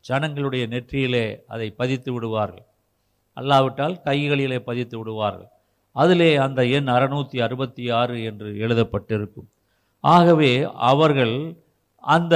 [0.00, 2.66] ஜனங்களுடைய நெற்றியிலே அதை பதித்து விடுவார்கள்.
[3.36, 5.50] அல்லாவிட்டால் கைகளிலே பதித்து விடுவார்கள்.
[5.96, 9.48] அதிலே அந்த எண் அறுநூற்றி அறுபத்தி ஆறு என்று எழுதப்பட்டிருக்கும்.
[10.04, 10.52] ஆகவே
[10.90, 11.56] அவர்கள்
[12.04, 12.34] அந்த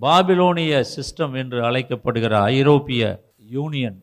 [0.00, 3.02] பாபிலோனிய சிஸ்டம் என்று அழைக்கப்படுகிற ஐரோப்பிய
[3.48, 3.98] யூனியன்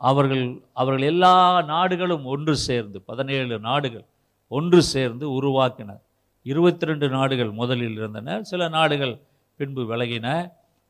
[0.00, 4.04] அவர்கள் அவர்கள் எல்லா நாடுகளும் ஒன்று சேர்ந்து பதினேழு நாடுகள்
[4.50, 6.02] ஒன்று சேர்ந்து உருவாக்கினர்
[6.42, 8.42] இருபத்தி ரெண்டு நாடுகள் முதலில் இருந்தன.
[8.42, 9.14] சில நாடுகள்
[9.60, 10.26] பின்பு விலகின.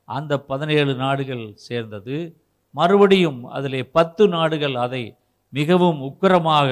[0.09, 2.17] அந்த பதினேழு நாடுகள் சேர்ந்தது.
[2.75, 5.03] மறுபடியும் அதிலே பத்து நாடுகள் அதை
[5.53, 6.71] மிகவும் உக்கிரமாக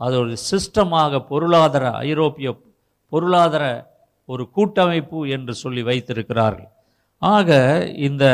[0.00, 2.48] அது ஒரு சிஸ்டமாக பொருளாதார ஐரோப்பிய
[3.14, 3.64] பொருளாதார
[4.28, 6.70] ஒரு கூட்டமைப்பு என்று சொல்லி வைத்திருக்கிறார்கள்.
[7.22, 7.50] ஆக
[8.06, 8.24] இந்த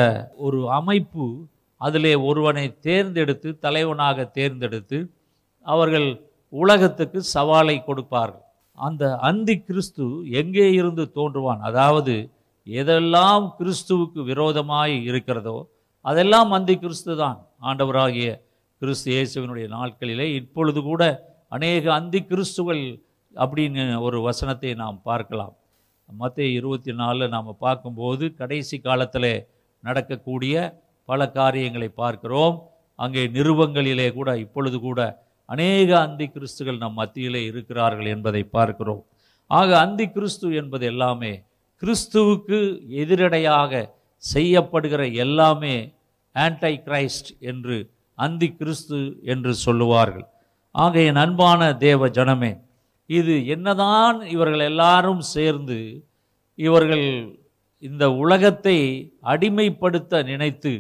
[0.47, 1.25] ஒரு அமைப்பு
[1.81, 4.99] அதிலே ஒருவனை தேர்ந்தெடுத்து தலைவனாக தேர்ந்தெடுத்து
[5.67, 6.09] அவர்கள்
[6.53, 8.45] உலகத்துக்கு சவாலை கொடுப்பார்கள்.
[8.79, 10.05] அந்த அந்தி கிறிஸ்து
[10.41, 11.61] எங்கே இருந்து தோன்றுவான்?
[11.69, 12.15] அதாவது
[12.67, 15.57] எதெல்லாம் கிறிஸ்துவுக்கு விரோதமாய் இருக்கிறதோ
[16.05, 17.39] அதெல்லாம் அந்தி கிறிஸ்து தான்.
[17.69, 18.29] ஆண்டவராகிய
[18.83, 21.03] கிறிஸ்து இயேசுவினுடைய நாட்களிலே இப்பொழுது கூட
[21.57, 22.83] அநேக அந்தி கிறிஸ்துகள்
[23.35, 25.55] அப்படின்னு ஒரு வசனத்தை நாம் பார்க்கலாம்.
[26.09, 29.33] மற்ற இருபத்தி நாலில் நாம் பார்க்கும்போது கடைசி காலத்தில்
[29.85, 30.55] நடக்கக்கூடிய
[31.09, 32.57] பல காரியங்களை பார்க்கிறோம்.
[32.95, 35.01] அங்கே நிருபங்களிலே கூட இப்பொழுது கூட
[35.49, 39.03] அநேக அந்தி கிறிஸ்துகள் நம் மத்தியிலே இருக்கிறார்கள் என்பதை பார்க்கிறோம்.
[39.51, 41.33] ஆக அந்தி கிறிஸ்து என்பது எல்லாமே
[41.83, 42.59] கிறிஸ்துவுக்கு
[43.03, 43.73] எதிரடையாக
[44.23, 45.75] செய்யப்படுகிற எல்லாமே
[46.37, 47.77] ஆன்டை கிரைஸ்ட் என்று
[48.19, 50.27] அந்தி கிறிஸ்து என்று சொல்லுவார்கள்.
[50.75, 52.53] ஆக என் அன்பான தேவ ஜனமே
[53.19, 55.79] இது என்னதான் இவர்கள் எல்லாரும் சேர்ந்து
[56.59, 57.07] இவர்கள்
[57.83, 58.77] இந்த உலகத்தை
[59.33, 60.73] அடிமைப்படுத்த நினைத்து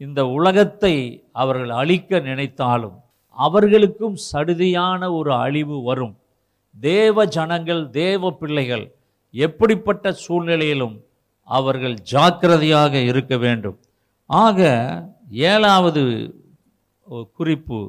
[0.00, 0.94] இந்த உலகத்தை
[1.42, 2.96] அவர்கள் அழிக்க நினைத்தாலும்
[3.38, 6.14] அவர்களுக்கும் சடுதியான ஒரு அழிவு வரும்.
[6.74, 8.84] தேவ ஜனங்கள் தேவ பிள்ளைகள்
[9.34, 10.96] எப்படிப்பட்ட சூழ்நிலையிலும்
[11.48, 13.78] அவர்கள் ஜாக்கிரதையாக இருக்க வேண்டும்.
[14.30, 14.60] ஆக
[15.52, 16.02] ஏழாவது
[17.38, 17.80] குறிப்பு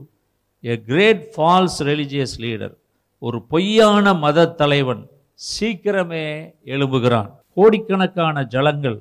[0.64, 2.76] a great false religious leader
[3.24, 5.04] ஒரு பொய்யான மத தலைவன்
[5.50, 6.24] சீக்கிரமே
[6.74, 7.30] எழும்புகிறான்.
[7.56, 8.98] கோடிக்கணக்கான ஜலங்கள்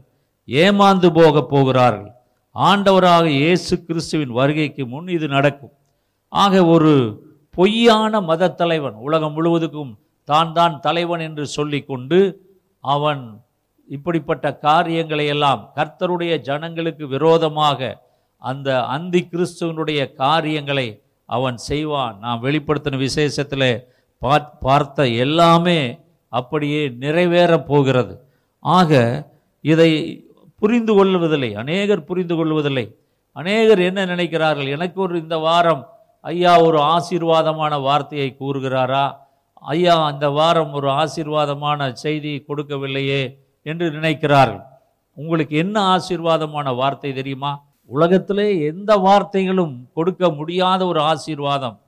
[0.49, 2.11] ஏமாந்து போக போகிறார்கள்.
[2.57, 5.75] ஆண்டவராக இயேசு கிறிஸ்துவின் வருகைக்கு முன் இது நடக்கும்.
[6.33, 6.93] ஆக ஒரு
[7.55, 9.93] பொய்யான மத தலைவன் உலகம் முழுவதுக்கும்
[10.29, 12.19] தான் தான் தலைவன் என்று சொல்லிக்கொண்டு
[12.85, 13.23] அவன்
[13.89, 17.91] இப்படிப்பட்ட காரியங்களை எல்லாம் கர்த்தருடைய ஜனங்களுக்கு விரோதமாக
[18.43, 20.87] அந்த அந்தி கிறிஸ்துவனுடைய காரியங்களை
[21.29, 22.17] அவன் செய்வான்.
[22.25, 23.71] நாம் வெளிப்படுத்தின விசேஷத்தில்
[24.61, 28.27] பார்த்த எல்லாமே அப்படியே நிறைவேறப் போகிறது.
[28.59, 28.91] ஆக
[29.61, 29.91] இதை
[30.59, 31.55] புரிந்து கொள்வதில்லை.
[31.55, 32.97] அநேகர் புரிந்து கொள்வதில்லை.
[33.33, 34.69] அநேகர் என்ன நினைக்கிறார்கள்?
[34.69, 35.89] எனக்கு ஒரு இந்த வாரம்
[36.21, 39.15] ஐயா ஒரு ஆசீர்வாதமான வார்த்தையை கூறுகிறாரா?
[39.55, 44.63] ஐயா அந்த வாரம் ஒரு ஆசீர்வாதமான செய்தி கொடுக்கவில்லையே என்று நினைக்கிறார்கள்.
[45.15, 47.65] உங்களுக்கு என்ன ஆசீர்வாதமான வார்த்தை தெரியுமா?
[47.87, 51.82] உலகத்திலே எந்த வார்த்தைகளும் கொடுக்க முடியாத ஒரு ஆசீர்வாதம்.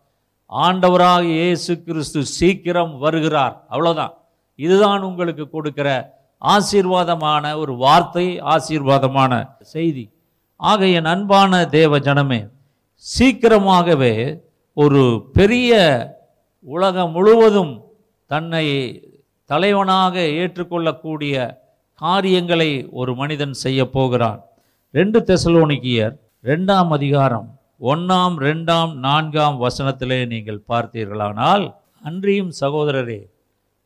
[0.52, 3.54] ஆண்டவராக இயேசு கிறிஸ்து சீக்கிரம் வருகிறார்.
[3.68, 4.14] அவ்வளோதான்
[4.58, 5.88] இதுதான் உங்களுக்கு கொடுக்கிற
[6.42, 10.04] ஆசீர்வாதமான ஒரு வார்த்தை ஆசீர்வாதமான செய்தி.
[10.56, 12.40] ஆக என் அன்பான தேவ ஜனமே
[13.04, 14.14] சீக்கிரமாகவே
[14.72, 15.72] ஒரு பெரிய
[16.66, 17.74] உலகம் முழுவதும்
[18.26, 18.66] தன்னை
[19.50, 21.62] தலைவனாக ஏற்றுக்கொள்ளக்கூடிய
[22.00, 24.40] காரியங்களை ஒரு மனிதன் செய்ய போகிறான்.
[24.92, 27.48] ரெண்டு தெசலோனிக்கியர் ரெண்டாம் அதிகாரம்
[27.80, 33.20] ஒன்றாம் ரெண்டாம் நான்காம் வசனத்திலே நீங்கள் பார்த்தீர்களானால் அன்றியும் சகோதரரே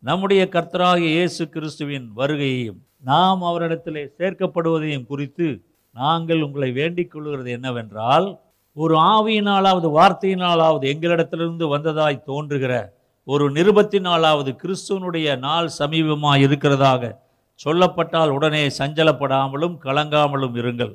[0.02, 5.64] நம்முடைய கர்த்தராகிய இயேசு கிறிஸ்துவின் வருகையையும் நாம் அவரிடத்திலே சேர்க்கப்படுவதையும் குறித்து
[5.96, 8.38] நாங்கள் உங்களை வேண்டிக் கொள்கிறது என்னவென்றால்
[8.76, 12.74] ஒரு ஆவியினாலாவது வார்த்தையினாலாவது எங்களிடத்திலிருந்து வந்ததாய் தோன்றுகிற
[13.24, 17.12] ஒரு நிருபத்தினாலாவது கிறிஸ்துவனுடைய நாள் சமீபமாக இருக்கிறதாக
[17.64, 20.94] சொல்லப்பட்டால் உடனே சஞ்சலப்படாமலும் கலங்காமலும் இருங்கள்.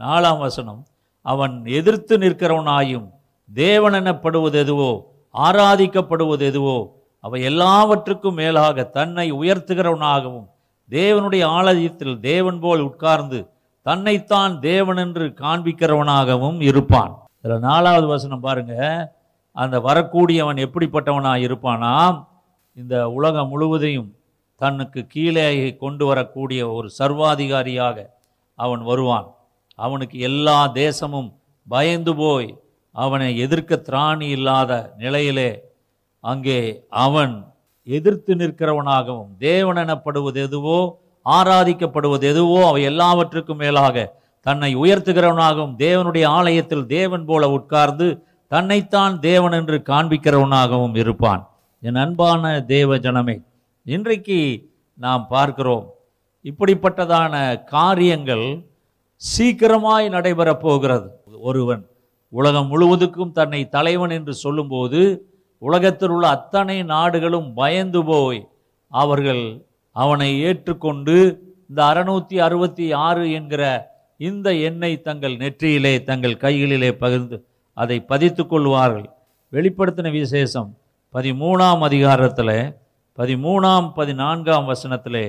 [0.00, 0.82] நாலாம் வசனம்.
[1.32, 3.06] அவன் எதிர்த்து நிற்கிறவனாயும்
[3.50, 4.92] தேவன் எனப்படுவது எதுவோ
[5.34, 6.78] ஆராதிக்கப்படுவது எதுவோ
[7.24, 10.46] அவை எல்லாவற்றுக்கும் மேலாக தன்னை உயர்த்துகிறவனாகவும்
[10.90, 13.38] தேவனுடைய ஆலயத்தில் தேவன் போல் உட்கார்ந்து
[13.86, 17.12] தன்னைத்தான் தேவன் என்று காண்பிக்கிறவனாகவும் இருப்பான்.
[17.42, 18.74] இதில் நாலாவது வசனம் பாருங்க.
[19.56, 22.16] அந்த வரக்கூடியவன் எப்படிப்பட்டவனாக இருப்பானாம்?
[22.76, 24.10] இந்த உலகம் முழுவதையும்
[24.60, 25.46] தன்னுக்கு கீழே
[25.82, 27.96] கொண்டு வரக்கூடிய ஒரு சர்வாதிகாரியாக
[28.58, 29.28] அவன் வருவான்.
[29.78, 31.28] அவனுக்கு எல்லா தேசமும்
[31.66, 32.58] பயந்து போய்
[32.94, 35.50] அவனை எதிர்க்க திராணி இல்லாத நிலையிலே
[36.20, 37.34] அங்கே அவன்
[37.82, 40.78] எதிர்த்து நிற்கிறவனாகவும் தேவன் எனப்படுவது எதுவோ
[41.26, 48.06] ஆராதிக்கப்படுவது எதுவோ அவை எல்லாவற்றுக்கும் மேலாக தன்னை உயர்த்துகிறவனாகவும் தேவனுடைய ஆலயத்தில் தேவன் போல உட்கார்ந்து
[48.48, 51.42] தன்னைத்தான் தேவன் என்று காண்பிக்கிறவனாகவும் இருப்பான்.
[51.82, 53.36] என் அன்பான தேவ ஜனமே
[53.86, 54.38] இன்றைக்கு
[54.98, 55.86] நாம் பார்க்கிறோம்
[56.44, 58.46] இப்படிப்பட்டதான காரியங்கள்
[59.22, 61.08] சீக்கிரமாய் நடைபெறப் போகிறது.
[61.38, 61.82] ஒருவன்
[62.28, 65.00] உலகம் முழுவதுக்கும் தன்னை தலைவன் என்று சொல்லும்போது
[65.58, 68.40] உலகத்தில் உள்ள அத்தனை நாடுகளும் பயந்து போய்
[68.92, 69.44] அவர்கள்
[69.92, 71.16] அவனை ஏற்றுக்கொண்டு
[71.68, 73.62] இந்த அறுநூத்தி அறுபத்தி ஆறு என்கிற
[74.16, 79.08] இந்த எண்ணை தங்கள் நெற்றியிலே தங்கள் கைகளிலே பகிர்ந்து அதை பதித்து கொள்வார்கள்.
[79.52, 80.70] வெளிப்படுத்தின விசேஷம்
[81.14, 82.74] பதிமூணாம் அதிகாரத்தில்
[83.18, 85.26] பதிமூணாம் பதினான்காம் வசனத்திலே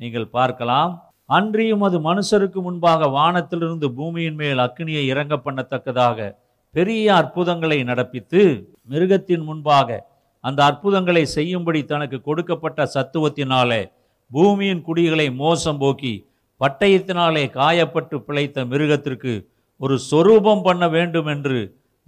[0.00, 0.92] நீங்கள் பார்க்கலாம்.
[1.30, 6.34] அன்றியும் அது மனுஷருக்கு முன்பாக வானத்திலிருந்து பூமியின் மேல் அக்னியை இறங்க பண்ணத்தக்கதாக
[6.74, 8.40] பெரிய அற்புதங்களை நடப்பித்து
[8.84, 10.08] மிருகத்தின் முன்பாக
[10.44, 13.82] அந்த அற்புதங்களை செய்யும்படி தனக்கு கொடுக்கப்பட்ட சத்துவத்தினாலே
[14.30, 16.26] பூமியின் குடிகளை மோசம் போக்கி
[16.60, 19.48] பட்டயத்தினாலே காயப்பட்டு பிழைத்த மிருகத்திற்கு
[19.80, 21.58] ஒரு சொரூபம் பண்ண வேண்டும் என்று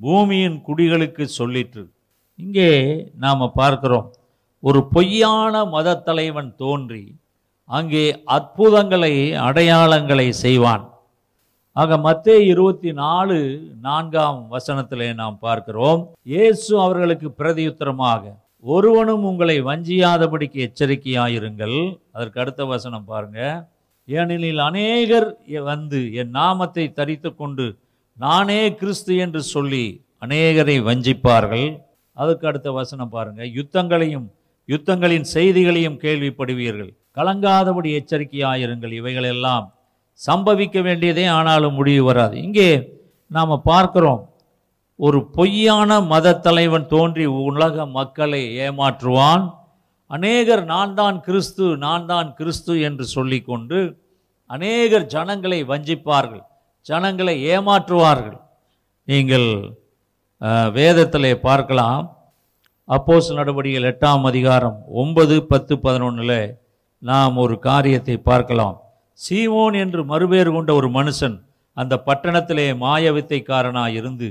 [0.01, 1.83] பூமியின் குடிகளுக்கு சொல்லிற்று.
[2.39, 2.71] இங்கே
[3.17, 4.13] நாம் பார்க்கிறோம்
[4.61, 7.17] ஒரு பொய்யான மத தலைவன் தோன்றி
[7.69, 8.05] அங்கே
[8.37, 9.15] அற்புதங்களை
[9.49, 10.85] அடையாளங்களை செய்வான்.
[11.77, 13.37] ஆக மத்தே இருபத்தி நாலு
[13.87, 16.01] நான்காம் வசனத்திலே நாம் பார்க்கிறோம்
[16.33, 18.23] இயேசு அவர்களுக்கு பிரதியுத்தரமாக
[18.75, 21.79] ஒருவனும் உங்களை வஞ்சியாதபடிக்கு எச்சரிக்கையாயிருங்கள்.
[22.15, 23.41] அதற்கு அடுத்த வசனம் பாருங்க
[24.09, 25.29] ஏனெனில் அநேகர்
[25.71, 27.67] வந்து என் நாமத்தை தரித்து கொண்டு
[28.19, 29.85] நானே கிறிஸ்து என்று சொல்லி
[30.25, 31.67] அநேகரை வஞ்சிப்பார்கள்.
[32.17, 34.27] அதுக்கு அடுத்த வசனம் பாருங்க யுத்தங்களையும்
[34.69, 36.93] யுத்தங்களின் செய்திகளையும் கேள்விப்படுவீர்கள்.
[37.17, 38.93] கலங்காதபடி எச்சரிக்கையாயிருங்கள்.
[39.01, 39.65] இவைகளெல்லாம்
[40.21, 42.35] சம்பவிக்க வேண்டியதே ஆனாலும் முடிவு வராது.
[42.47, 42.69] இங்கே
[43.37, 44.23] நாம் பார்க்கிறோம்.
[45.07, 49.45] ஒரு பொய்யான மத தலைவன் தோன்றி உலக மக்களை ஏமாற்றுவான்.
[50.11, 53.79] அநேகர் நான் தான் கிறிஸ்து நான் தான் கிறிஸ்து என்று சொல்லிக்கொண்டு
[54.55, 56.43] அநேகர் ஜனங்களை வஞ்சிப்பார்கள்.
[56.87, 58.39] ஜனங்களை ஏமாற்றுவார்கள்.
[59.09, 59.49] நீங்கள்
[60.77, 62.03] வேதத்தில் வேதத்திலே பார்க்கலாம்.
[62.89, 66.39] அப்போஸ் நடவடிக்கைகள் எட்டாம் அதிகாரம் ஒன்பது பத்து பதினொன்றில்
[67.03, 68.77] நாம் ஒரு காரியத்தை பார்க்கலாம்.
[69.19, 71.37] சீமோன் என்று மறுபேறு கொண்ட ஒரு மனுஷன்
[71.77, 74.29] அந்த பட்டணத்திலே மாய வித்தைக்காரனாய் இருந்து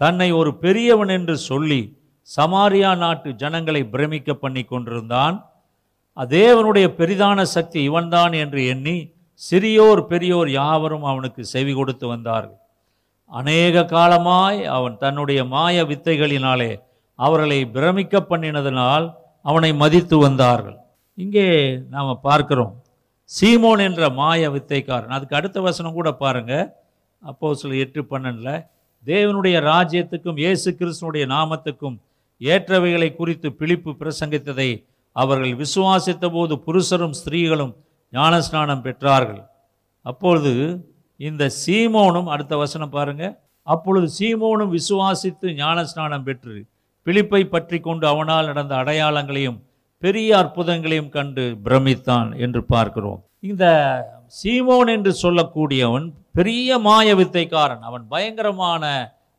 [0.00, 1.80] தன்னை ஒரு பெரியவன் என்று சொல்லி
[2.28, 5.36] சமாரியா நாட்டு ஜனங்களை பிரமிக்க பண்ணி கொண்டிருந்தான்.
[6.16, 8.96] தேவனுடைய பெரிதான சக்தி இவன்தான் என்று எண்ணி
[9.40, 12.58] சிறியோர் பெரியோர் யாவரும் அவனுக்கு செவி கொடுத்து வந்தார்கள்.
[13.32, 16.70] அநேக காலமாய் அவன் தன்னுடைய மாய வித்தைகளினாலே
[17.18, 19.06] அவர்களை பிரமிக்க பண்ணினதனால்
[19.44, 20.78] அவனை மதித்து வந்தார்கள்.
[21.18, 21.46] இங்கே
[21.94, 22.72] நாம் பார்க்கிறோம்.
[23.30, 25.14] சீமோன் என்ற மாய வித்தைக்காரன்.
[25.16, 26.64] அதுக்கு அடுத்த வசனம் கூட பாருங்கள்
[27.22, 28.54] அப்போ சில எட்டு பன்னெண்டில்
[29.06, 31.96] தேவனுடைய ராஜ்யத்துக்கும் இயேசு கிறிஸ்தனுடைய நாமத்துக்கும்
[32.40, 34.70] ஏற்றவைகளை குறித்து பிழிப்பு பிரசங்கித்ததை
[35.16, 37.72] அவர்கள் விசுவாசித்த போது புருஷரும் ஸ்திரீகளும்
[38.12, 39.42] ஞானஸ்நானம் பெற்றார்கள்.
[40.06, 40.52] அப்பொழுது
[41.20, 43.24] இந்த சீமோனும் அடுத்த வசனம் பாருங்க
[43.66, 46.56] அப்பொழுது சீமோனும் விசுவாசித்து ஞானஸ்நானம் பெற்று
[47.06, 49.58] பிழிப்பை பற்றி கொண்டு அவனால் நடந்த அடையாளங்களையும்
[50.04, 53.20] பெரிய அற்புதங்களையும் கண்டு பிரமித்தான் என்று பார்க்கிறோம்.
[53.50, 53.64] இந்த
[54.38, 56.06] சீமோன் என்று சொல்லக்கூடியவன்
[56.38, 57.82] பெரிய மாய வித்தைக்காரன்.
[57.88, 58.84] அவன் பயங்கரமான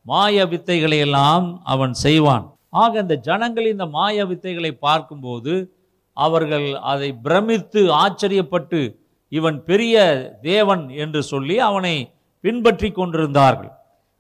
[0.06, 2.46] மாய வித்தைகளை எல்லாம் அவன் செய்வான்.
[2.84, 5.54] ஆக இந்த ஜனங்கள் இந்த மாய வித்தைகளை பார்க்கும்போது
[6.18, 8.82] அவர்கள் அதை பிரமித்து ஆச்சரியப்பட்டு
[9.32, 10.02] இவன் பெரிய
[10.42, 11.96] தேவன் என்று சொல்லி அவனை
[12.44, 13.72] பின்பற்றி கொண்டிருந்தார்கள்.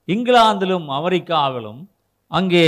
[0.07, 1.81] இங்கிலாந்திலும் அமெரிக்காவிலும்
[2.31, 2.67] அங்கே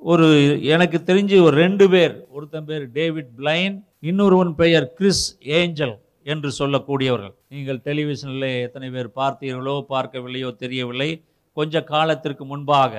[0.00, 0.26] ஒரு
[0.74, 3.76] எனக்கு தெரிஞ்சு ஒரு ரெண்டு பேர் ஒருத்தன் பேர் டேவிட் பிளைன்
[4.08, 5.24] இன்னொருவன் பெயர் கிறிஸ்
[5.58, 5.94] ஏஞ்சல்
[6.32, 7.34] என்று சொல்லக்கூடியவர்கள்.
[7.54, 11.10] நீங்கள் டெலிவிஷனில் எத்தனை பேர் பார்த்தீர்களோ பார்க்கவில்லையோ தெரியவில்லை.
[11.56, 12.94] கொஞ்ச காலத்திற்கு முன்பாக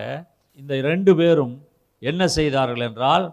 [0.60, 1.56] இந்த ரெண்டு பேரும்
[2.02, 3.26] என்ன செய்தார்கள் என்றால்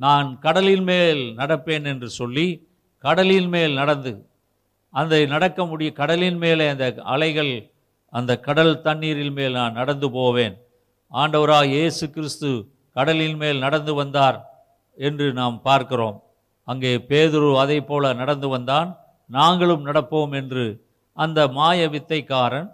[0.00, 2.46] நான் கடலின் மேல் நடப்பேன் என்று சொல்லி
[3.04, 4.12] கடலின் மேல் நடந்து
[4.94, 7.52] அந்த நடக்க முடிய கடலின் மேலே அந்த அலைகள்
[8.12, 10.54] அந்த கடல் தண்ணீரில் மேல் நான் நடந்து போவேன்.
[11.12, 12.50] ஆண்டவராக இயேசு கிறிஸ்து
[12.96, 14.38] கடலின் மேல் நடந்து வந்தார்
[14.98, 16.18] என்று நாம் பார்க்கிறோம்.
[16.68, 18.88] அங்கே பேதுரு அதை போல நடந்து வந்தான்.
[19.30, 20.64] நாங்களும் நடப்போம் என்று
[21.18, 22.68] அந்த மாய வித்தைக்காரன்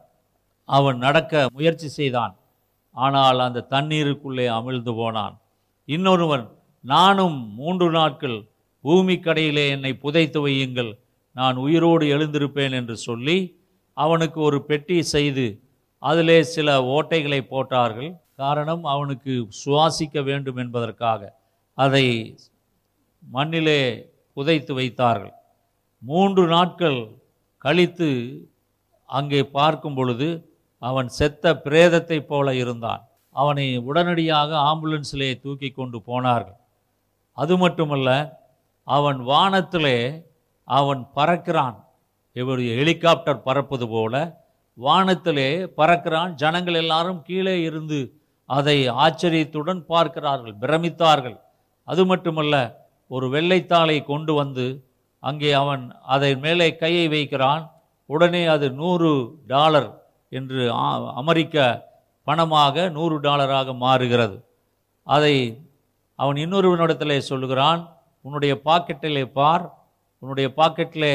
[0.69, 2.35] அவன் நடக்க முயற்சி செய்தான்.
[2.97, 5.35] ஆனால் அந்த தண்ணீருக்குள்ளே அமிழ்ந்து போனான்.
[5.89, 6.47] இன்னொருவன்
[6.85, 8.39] நானும் மூன்று நாட்கள்
[8.85, 10.93] பூமிக்கடையிலே என்னை புதைத்து வையுங்கள்.
[11.37, 13.37] நான் உயிரோடு எழுந்திருப்பேன் என்று சொல்லி
[13.97, 15.47] அவனுக்கு ஒரு பெட்டி செய்து
[16.03, 18.11] அதிலே சில ஓட்டைகளை போட்டார்கள்.
[18.42, 21.20] காரணம் அவனுக்கு சுவாசிக்க வேண்டும் என்பதற்காக.
[21.78, 22.07] அதை
[23.35, 23.81] மண்ணிலே
[24.35, 25.35] புதைத்து வைத்தார்கள்.
[26.02, 27.00] மூன்று நாட்கள்
[27.64, 28.09] கழித்து
[29.18, 30.28] அங்கே பார்க்கும் பொழுது
[30.83, 33.02] அவன் செத்த பிரேதத்தைப் போல இருந்தான்.
[33.40, 36.59] அவனை உடனடியாக ஆம்புலன்ஸிலே தூக்கி கொண்டு போனார்கள்.
[37.33, 38.11] அது மட்டுமல்ல
[38.87, 39.98] அவன் வானத்திலே
[40.68, 41.78] அவன் பறக்கிறான்.
[42.40, 44.14] இவர் ஹெலிகாப்டர் பறப்பது போல
[44.78, 46.33] வானத்திலே பறக்கிறான்.
[46.42, 48.00] ஜனங்கள் எல்லாரும் கீழே இருந்து
[48.57, 51.37] அதை ஆச்சரியத்துடன் பார்க்கிறார்கள் பிரமித்தார்கள்.
[51.88, 52.55] அது மட்டுமல்ல
[53.11, 54.67] ஒரு வெள்ளைத்தாளை கொண்டு வந்து
[55.23, 55.83] அங்கே அவன்
[56.15, 57.65] அதை மேலே கையை வைக்கிறான்.
[58.11, 59.11] உடனே அது நூறு
[59.53, 59.88] டாலர்
[60.38, 60.62] என்று
[61.21, 61.57] அமெரிக்க
[62.27, 64.37] பணமாக நூறு டாலராக மாறுகிறது.
[65.07, 65.35] அதை
[66.19, 67.81] அவன் இன்னொருவனிடத்திலே சொல்லுகிறான்
[68.25, 69.65] உன்னுடைய பாக்கெட்டிலே பார்
[70.23, 71.15] உன்னுடைய பாக்கெட்டிலே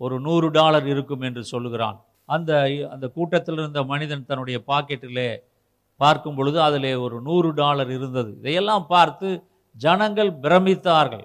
[0.00, 1.98] ஒரு நூறு டாலர் இருக்கும் என்று சொல்லுகிறான்.
[2.34, 2.52] அந்த
[2.94, 5.30] அந்த கூட்டத்தில் இருந்த மனிதன் தன்னுடைய பாக்கெட்டிலே
[6.00, 8.30] பார்க்கும் பொழுது அதிலே ஒரு நூறு டாலர் இருந்தது.
[8.40, 9.28] இதையெல்லாம் பார்த்து
[9.76, 11.24] ஜனங்கள் பிரமித்தார்கள்.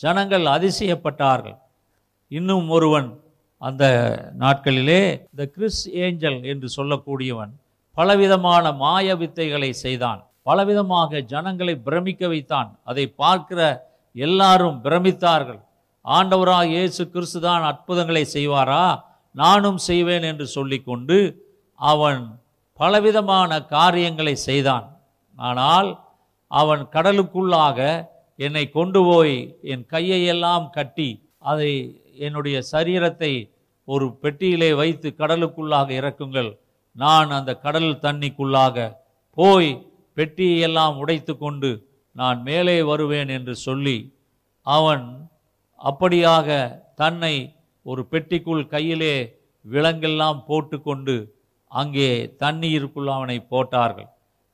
[0.00, 1.56] ஜனங்கள் அதிசயப்பட்டார்கள்.
[2.38, 3.08] இன்னும் ஒருவன்
[3.62, 3.84] அந்த
[4.42, 7.52] நாட்களிலே இந்த கிறிஸ் ஏஞ்சல் என்று சொல்லக்கூடியவன்
[7.96, 10.20] பலவிதமான மாய வித்தைகளை செய்தான்.
[10.48, 12.70] பலவிதமாக ஜனங்களை பிரமிக்க வைத்தான்.
[12.90, 13.60] அதை பார்க்கிற
[14.16, 15.60] எல்லாரும் பிரமித்தார்கள்.
[16.04, 18.84] ஆண்டவராக இயேசு கிறிஸ்து தான் அற்புதங்களை செய்வாரா?
[19.34, 21.16] நானும் செய்வேன் என்று சொல்லிக்கொண்டு
[21.80, 22.22] அவன்
[22.80, 24.86] பலவிதமான காரியங்களை செய்தான்.
[25.38, 25.88] ஆனால்
[26.50, 27.78] அவன் கடலுக்குள்ளாக
[28.38, 29.36] என்னை கொண்டு போய்
[29.72, 31.10] என் கையை எல்லாம் கட்டி
[31.50, 31.72] அதை
[32.26, 33.32] என்னுடைய சரீரத்தை
[33.88, 36.50] ஒரு பெட்டியிலே வைத்து கடலுக்குள்ளாக இறக்குங்கள்.
[36.96, 38.86] நான் அந்த கடல் தண்ணிக்குள்ளாக
[39.38, 39.70] போய்
[40.16, 41.70] பெட்டியெல்லாம் உடைத்து கொண்டு
[42.16, 43.98] நான் மேலே வருவேன் என்று சொல்லி
[44.66, 45.04] அவன்
[45.80, 46.48] அப்படியாக
[47.00, 47.34] தன்னை
[47.86, 49.14] ஒரு பெட்டிக்குள் கையிலே
[49.64, 51.16] விலங்கெல்லாம் போட்டுக்கொண்டு
[51.72, 52.10] அங்கே
[52.42, 54.08] தண்ணீருக்குள் அவனை போட்டார்கள்.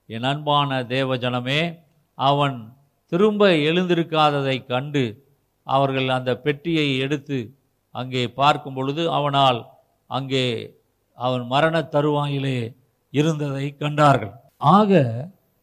[0.08, 1.60] என் அன்பான தேவஜனமே
[2.18, 2.56] அவன்
[3.12, 5.04] திரும்ப எழுந்திருக்காததை கண்டு
[5.66, 7.38] அவர்கள் அந்த பெட்டியை எடுத்து
[7.94, 9.60] அங்கே பார்க்கும் பொழுது அவனால்
[10.10, 10.46] அங்கே
[11.18, 12.58] அவன் மரண தருவாயிலே
[13.12, 14.34] இருந்ததை கண்டார்கள்.
[14.76, 15.02] ஆக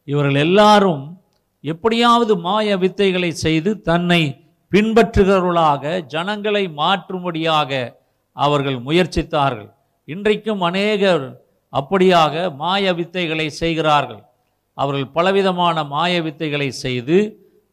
[0.07, 1.03] இவர்கள் எல்லாரும்
[1.63, 4.21] எப்படியாவது மாய வித்தைகளை செய்து தன்னை
[4.71, 5.83] பின்பற்றுகிறவர்களாக
[6.13, 7.71] ஜனங்களை மாற்றும்படியாக
[8.37, 9.69] அவர்கள் முயற்சித்தார்கள்.
[10.13, 11.25] இன்றைக்கும் அநேகர்
[11.73, 14.21] அப்படியாக மாய வித்தைகளை செய்கிறார்கள்.
[14.77, 17.17] அவர்கள் பலவிதமான மாய வித்தைகளை செய்து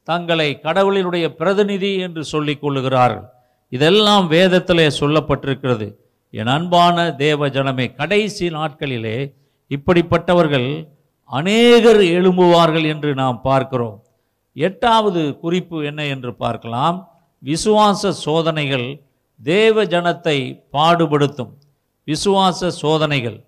[0.09, 3.27] தங்களை கடவுளினுடைய பிரதிநிதி என்று சொல்லிக் கொள்ளுகிறார்கள்.
[3.73, 5.89] இதெல்லாம் வேதத்திலே சொல்லப்பட்டிருக்கிறது.
[6.35, 9.19] என் அன்பான தேவ ஜனமே கடைசி நாட்களிலே
[9.71, 10.69] இப்படிப்பட்டவர்கள்
[11.31, 13.99] அநேகர் எழும்புவார்கள் என்று நாம் பார்க்கிறோம்.
[14.57, 16.99] எட்டாவது குறிப்பு என்ன என்று பார்க்கலாம்.
[17.43, 18.89] விசுவாச சோதனைகள்
[19.41, 20.39] தேவ ஜனத்தை
[20.77, 21.53] பாடுபடுத்தும்.
[22.09, 23.39] விசுவாச சோதனைகள்.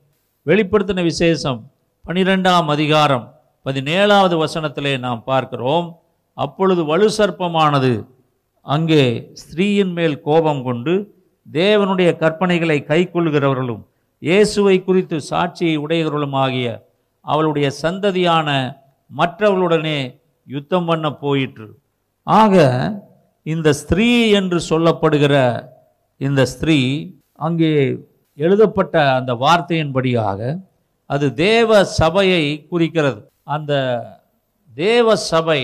[0.46, 1.60] வெளிப்படுத்தின விசேஷம்
[2.04, 3.24] பனிரெண்டாம் அதிகாரம்
[3.66, 5.86] பதினேழாவது வசனத்திலே நாம் பார்க்கிறோம்.
[6.38, 7.92] அப்பொழுது வலு சர்ப்பமானது
[8.66, 9.04] அங்கே
[9.42, 10.94] ஸ்திரீயின் மேல் கோபம் கொண்டு
[11.46, 13.82] தேவனுடைய கற்பனைகளை கைக்கொள்கிறவர்களும்
[14.22, 16.66] இயேசுவை குறித்து சாட்சியை உடையவர்களும் ஆகிய
[17.24, 18.48] அவளுடைய சந்ததியான
[19.10, 19.98] மற்றவர்களுடனே
[20.48, 21.68] யுத்தம் பண்ண போயிற்று.
[22.26, 22.54] ஆக
[23.46, 24.10] இந்த ஸ்திரீ
[24.40, 25.34] என்று சொல்லப்படுகிற
[26.20, 26.78] இந்த ஸ்திரீ
[27.48, 27.72] அங்கே
[28.38, 30.40] எழுதப்பட்ட அந்த வார்த்தையின்படியாக
[31.10, 33.20] அது தேவ சபையை குறிக்கிறது.
[33.54, 33.72] அந்த
[34.74, 35.60] தேவ சபை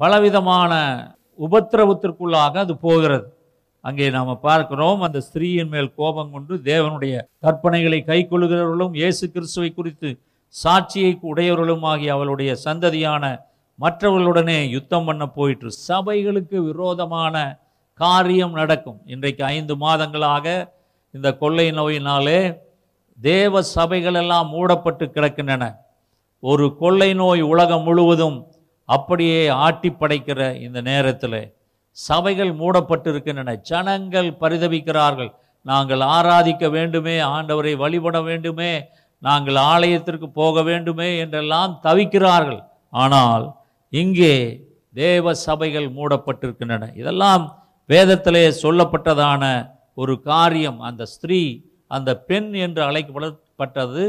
[0.00, 0.72] பலவிதமான
[1.46, 3.26] உபத்திரவத்திற்குள்ளாக அது போகிறது.
[3.84, 7.14] அங்கே நாம் பார்க்கிறோம் அந்த ஸ்திரீயின் மேல் கோபம் கொண்டு தேவனுடைய
[7.44, 10.10] கற்பனைகளை கைக்கொள்கிறவர்களும் இயேசு கிறிஸ்துவை குறித்து
[10.54, 13.24] சாட்சியை உடையவர்களும் ஆகிய அவளுடைய சந்ததியான
[13.78, 15.70] மற்றவர்களுடனே யுத்தம் பண்ண போயிற்று.
[15.88, 17.36] சபைகளுக்கு விரோதமான
[18.00, 19.00] காரியம் நடக்கும்.
[19.06, 20.46] இன்றைக்கு ஐந்து மாதங்களாக
[21.14, 22.40] இந்த கொள்ளை நோயினாலே
[23.18, 25.64] தேவ சபைகள் எல்லாம் மூடப்பட்டு கிடக்கின்றன.
[26.42, 28.38] ஒரு கொள்ளை நோய் உலகம் முழுவதும்
[28.88, 31.40] அப்படியே ஆட்டி படைக்கிற இந்த நேரத்தில்
[31.96, 35.30] சபைகள் மூடப்பட்டு இருக்கின்றன ஜனங்கள் பரிதவிக்கிறார்கள்
[35.66, 38.72] நாங்கள் ஆராதிக்க வேண்டுமே ஆண்டவரை வழிபட வேண்டுமே
[39.22, 42.60] நாங்கள் ஆலயத்திற்கு போக வேண்டுமே என்றெல்லாம் தவிக்கிறார்கள்.
[43.02, 43.44] ஆனால்
[43.92, 44.34] இங்கே
[44.94, 46.88] தேவ சபைகள் மூடப்பட்டிருக்கின்றன.
[47.00, 47.44] இதெல்லாம்
[47.88, 49.42] வேதத்திலே சொல்லப்பட்டதான
[49.98, 50.78] ஒரு காரியம்.
[50.88, 51.40] அந்த ஸ்திரீ
[51.96, 54.04] அந்த பெண் என்று அழைக்கப்படப்பட்டது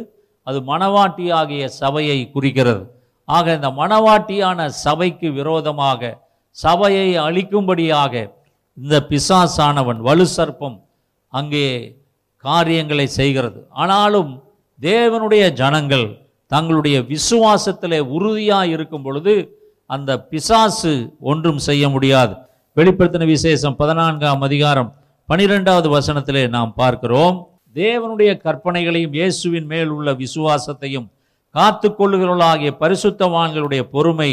[0.47, 2.83] அது மணவாட்டி ஆகிய சபையை குறிக்கிறது.
[3.29, 6.01] ஆக இந்த மணவாட்டியான சபைக்கு விரோதமாக
[6.57, 8.13] சபையை அழிக்கும்படியாக
[8.77, 10.77] இந்த பிசாசானவன் வலு சர்ப்பம்
[11.33, 11.67] அங்கே
[12.43, 13.59] காரியங்களை செய்கிறது.
[13.81, 14.31] ஆனாலும்
[14.79, 16.07] தேவனுடைய ஜனங்கள்
[16.51, 19.33] தங்களுடைய விசுவாசத்தில் உறுதியாக இருக்கும் பொழுது
[19.89, 20.93] அந்த பிசாசு
[21.31, 22.33] ஒன்றும் செய்ய முடியாது.
[22.77, 24.91] வெளிப்படுத்தின விசேஷம் பதினான்காம் அதிகாரம்
[25.29, 27.35] பனிரெண்டாவது வசனத்திலே நாம் பார்க்கிறோம்
[27.75, 31.05] தேவனுடைய கற்பனைகளையும் இயேசுவின் மேல் உள்ள விசுவாசத்தையும்
[31.55, 34.31] காத்து கொள்ளுகிறவர்களாகிய பரிசுத்தவான்களுடைய பொறுமை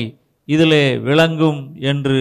[0.49, 2.20] இதிலே விளங்கும் என்று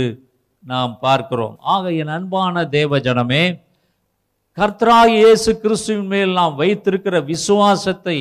[0.63, 1.55] நாம் பார்க்கிறோம்.
[1.73, 3.43] ஆக என் அன்பான தேவ ஜனமே
[4.57, 8.17] கர்த்தராகிய இயேசு கிறிஸ்துவின் மேல் நாம் வைத்திருக்கிற விசுவாசத்தை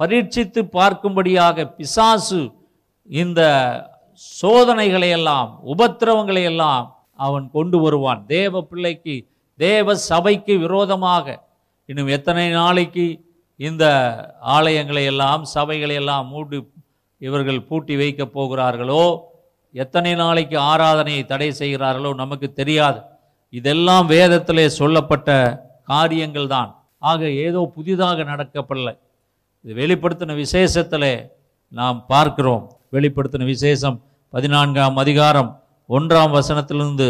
[0.00, 2.40] பரீட்சித்து பார்க்கும்படியாக பிசாசு
[3.10, 3.40] இந்த
[4.42, 6.84] சோதனைகளையெல்லாம் உபத்திரவங்களையெல்லாம் உபத்திரவங்களை எல்லாம்
[7.18, 8.20] அவன் கொண்டு வருவான்.
[8.26, 9.16] தேவ பிள்ளைக்கு
[9.64, 11.26] தேவ சபைக்கு விரோதமாக
[11.88, 13.06] இன்னும் எத்தனை நாளைக்கு
[13.60, 13.84] இந்த
[14.56, 16.58] ஆலயங்களை எல்லாம் சபைகளை எல்லாம் மூடி
[17.20, 19.04] இவர்கள் பூட்டி வைக்கப் போகிறார்களோ
[19.74, 22.98] எத்தனை நாளைக்கு ஆராதனையை தடை செய்கிறார்களோ நமக்கு தெரியாது.
[23.52, 25.30] இதெல்லாம் வேதத்திலே சொல்லப்பட்ட
[25.92, 26.70] காரியங்கள் தான்.
[27.10, 28.94] ஆக ஏதோ புதிதாக நடக்கப்படலை.
[29.64, 31.14] இது வெளிப்படுத்தின விசேஷத்திலே
[31.72, 32.64] நாம் பார்க்கிறோம்.
[32.94, 33.96] வெளிப்படுத்தின விசேஷம்
[34.32, 35.50] பதினான்காம் அதிகாரம்
[35.90, 37.08] ஒன்றாம் வசனத்திலிருந்து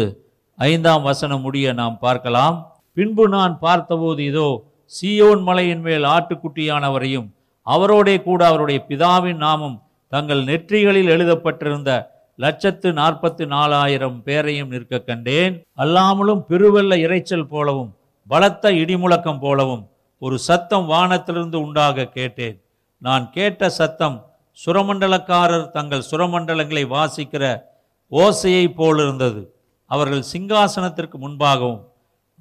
[0.55, 2.73] ஐந்தாம் வசனம் முடிய நாம் பார்க்கலாம்.
[2.93, 4.63] பின்பு நான் பார்த்தபோது இதோ
[5.01, 7.27] சீயோன் மலையின் மேல் ஆட்டுக்குட்டியானவரையும்
[7.67, 15.63] அவரோடே கூட அவருடைய பிதாவின் நாமம் தங்கள் நெற்றிகளில் எழுதப்பட்டிருந்த லட்சத்து நாற்பத்தி நாலாயிரம் பேரையும் நிற்க கண்டேன்.
[15.77, 17.95] அல்லாமலும் பெருவெல்ல இரைச்சல் போலவும்
[18.27, 22.61] பலத்த இடிமுழக்கம் போலவும் ஒரு சத்தம் வானத்திலிருந்து உண்டாக கேட்டேன்.
[22.97, 24.25] நான் கேட்ட சத்தம்
[24.65, 27.63] சுரமண்டலக்காரர் தங்கள் சுரமண்டலங்களை வாசிக்கிற
[28.11, 29.52] ஓசையைப் போலிருந்தது.
[29.93, 31.81] அவர்கள் சிங்காசனத்திற்கு முன்பாகவும்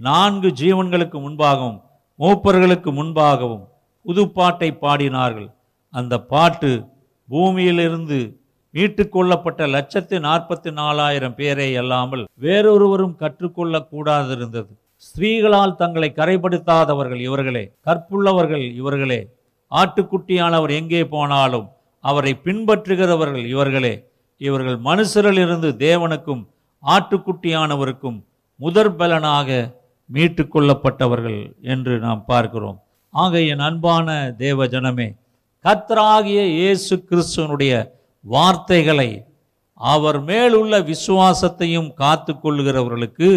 [0.01, 1.81] நான்கு ஜீவன்களுக்கு முன்பாகவும்
[2.19, 3.65] மூப்பர்களுக்கு முன்பாகவும்
[4.07, 5.49] புதுப்பாட்டை பாடினார்கள்.
[5.95, 6.71] அந்த பாட்டு
[7.29, 8.19] பூமியிலிருந்து
[8.75, 14.71] மீட்டுக்கொள்ளப்பட்ட லட்சத்து நாற்பத்தி நாலாயிரம் பேரை அல்லாமல் வேறொருவரும் கற்றுக்கொள்ளக் கூடாதிருந்தது.
[15.07, 19.21] ஸ்திரீகளால் தங்களை கரைப்படுத்தாதவர்கள் இவர்களே கற்புள்ளவர்கள் இவர்களே
[19.73, 21.67] ஆட்டுக்குட்டியானவர் எங்கே போனாலும்
[22.05, 23.95] அவரை பின்பற்றுகிறவர்கள் இவர்களே
[24.41, 26.43] இவர்கள் மனுஷரிலிருந்து தேவனுக்கும்
[26.85, 28.19] ஆட்டுக்குட்டியானவருக்கும்
[28.57, 29.49] முதற் பலனாக
[30.11, 32.79] மீட்டு கொள்ளப்பட்டவர்கள் என்று நாம் பார்க்கிறோம்.
[33.15, 35.09] ஆக என் அன்பான தேவ ஜனமே
[35.65, 37.73] கத்தராகிய இயேசு கிறிஸ்துவனுடைய
[38.25, 39.11] வார்த்தைகளை
[39.81, 43.29] அவர் மேலுள்ள விசுவாசத்தையும் காத்து கொள்ளுகிறவர்களுக்கு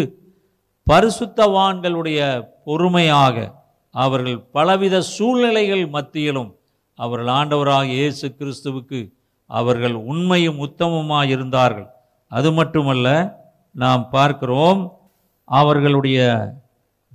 [0.86, 2.20] பரிசுத்தவான்களுடைய
[2.64, 3.36] பொறுமையாக
[3.94, 6.50] அவர்கள் பலவித சூழ்நிலைகள் மத்தியிலும்
[6.98, 9.00] அவர்கள் ஆண்டவராக இயேசு கிறிஸ்துவுக்கு
[9.50, 11.88] அவர்கள் உண்மையும் உத்தமமாக இருந்தார்கள்
[12.28, 13.08] அது மட்டுமல்ல
[13.72, 14.80] நாம் பார்க்கிறோம்
[15.44, 16.20] அவர்களுடைய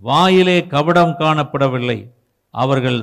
[0.01, 2.11] வாயிலே கபடம் காணப்படவில்லை.
[2.49, 2.99] அவர்கள்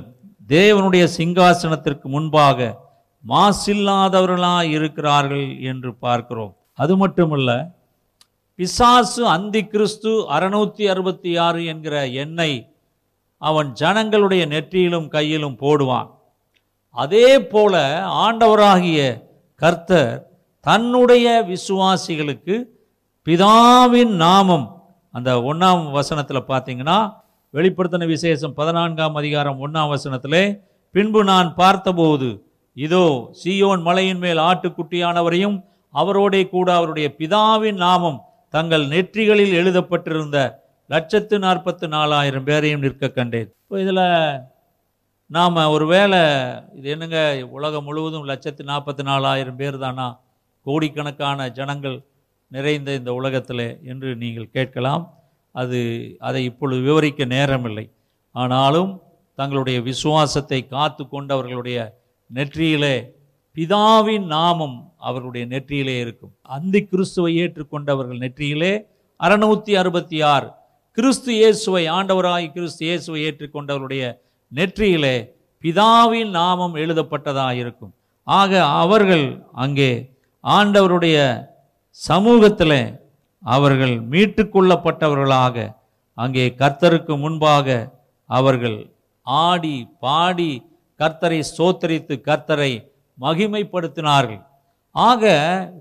[0.48, 2.86] தேவனுடைய சிங்காசனத்திற்கு முன்பாக
[3.28, 6.56] மாசில்லாதவர்களாக இருக்கிறார்கள் என்று பார்க்கிறோம்.
[6.74, 7.76] அது மட்டுமல்ல
[8.54, 12.58] பிசாசு அந்தி கிறிஸ்து அறுநூத்தி அறுபத்தி ஆறு என்கிற எண்ணெய்
[13.38, 16.08] அவன் ஜனங்களுடைய நெற்றியிலும் கையிலும் போடுவான்.
[16.90, 17.74] அதே போல
[18.26, 19.00] ஆண்டவராகிய
[19.54, 20.27] கர்த்தர்
[20.68, 22.54] தன்னுடைய விசுவாசிகளுக்கு
[23.26, 24.66] பிதாவின் நாமம்.
[25.14, 26.96] அந்த ஒன்றாம் வசனத்தில் பார்த்தீங்கன்னா
[27.54, 30.42] வெளிப்படுத்தின விசேஷம் பதினான்காம் அதிகாரம் ஒன்றாம் வசனத்திலே
[30.94, 32.28] பின்பு நான் பார்த்தபோது
[32.76, 33.04] இதோ
[33.40, 35.56] சியோன் மலையின் மேல் ஆட்டுக்குட்டியானவரையும்
[35.94, 38.20] அவரோடே கூட அவருடைய பிதாவின் நாமம்
[38.54, 40.38] தங்கள் நெற்றிகளில் எழுதப்பட்டிருந்த
[40.90, 43.50] லட்சத்து நாற்பத்து நாலாயிரம் பேரையும் நிற்க கண்டேன்.
[43.62, 44.06] இப்போ இதில்
[45.26, 46.22] நாம் ஒருவேளை
[46.78, 47.18] இது என்னங்க
[47.56, 50.06] உலகம் முழுவதும் லட்சத்து நாற்பத்தி நாலாயிரம் பேர் தானா?
[50.66, 51.96] கோடிக்கணக்கான ஜனங்கள்
[52.52, 55.04] நிறைந்த இந்த உலகத்தில் என்று நீங்கள் கேட்கலாம்.
[55.54, 55.78] அது
[56.28, 57.86] அதை இப்பொழுது விவரிக்க நேரமில்லை.
[58.34, 58.90] ஆனாலும்
[59.38, 61.78] தங்களுடைய விசுவாசத்தை காத்து கொண்டவர்களுடைய
[62.30, 62.96] நெற்றியிலே
[63.56, 64.76] பிதாவின் நாமம்
[65.08, 66.32] அவர்களுடைய நெற்றியிலே இருக்கும்.
[66.56, 68.72] அந்தி கிறிஸ்துவை ஏற்றுக்கொண்டவர்கள் நெற்றியிலே
[69.20, 70.48] அறுநூற்றி அறுபத்தி ஆறு
[70.98, 74.04] கிறிஸ்து இயேசுவை ஆண்டவராய் கிறிஸ்து இயேசுவை ஏற்றுக்கொண்டவருடைய
[74.52, 75.16] நெற்றியிலே
[75.64, 77.92] பிதாவின் நாமம் எழுதப்பட்டதாக இருக்கும்
[78.26, 78.52] ஆக
[78.82, 79.26] அவர்கள்
[79.64, 79.90] அங்கே
[80.44, 81.18] ஆண்டவருடைய
[82.00, 82.80] சமூகத்தில்
[83.42, 85.56] அவர்கள் மீட்டுக்கொள்ளப்பட்டவர்களாக
[86.18, 87.76] அங்கே கர்த்தருக்கு முன்பாக
[88.30, 88.78] அவர்கள்
[89.26, 90.50] ஆடி பாடி
[91.00, 92.72] கர்த்தரை சோத்தரித்து கர்த்தரை
[93.18, 94.42] மகிமைப்படுத்தினார்கள்.
[94.94, 95.32] ஆக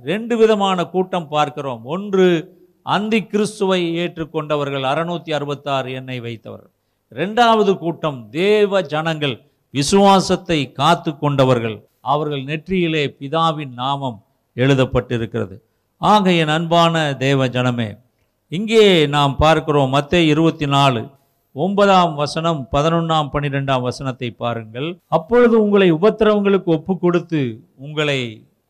[0.03, 1.82] ரெண்டு விதமான கூட்டம் பார்க்கிறோம்.
[1.86, 2.28] ஒன்று
[2.86, 6.74] அந்தி கிறிஸ்துவை ஏற்றுக்கொண்டவர்கள் அறுநூத்தி அறுபத்தாறு எண்ணெய் வைத்தவர்கள்.
[7.12, 9.36] இரண்டாவது கூட்டம் தேவ ஜனங்கள்
[9.74, 11.78] விசுவாசத்தை காத்து கொண்டவர்கள்
[12.14, 14.20] அவர்கள் நெற்றியிலே பிதாவின் நாமம்
[14.62, 15.55] எழுதப்பட்டிருக்கிறது.
[16.01, 16.95] ஆக என் அன்பான
[17.26, 17.89] தேவ ஜனமே
[18.58, 18.84] இங்கே
[19.16, 21.01] நாம் பார்க்கிறோம் மற்ற இருபத்தி நாலு
[21.55, 24.89] ஒன்பதாம் வசனம் பதினொன்றாம் பன்னிரெண்டாம் வசனத்தை பாருங்கள்.
[25.18, 27.41] அப்பொழுது உங்களை உபத்திரவங்களுக்கு ஒப்பு கொடுத்து
[27.86, 28.20] உங்களை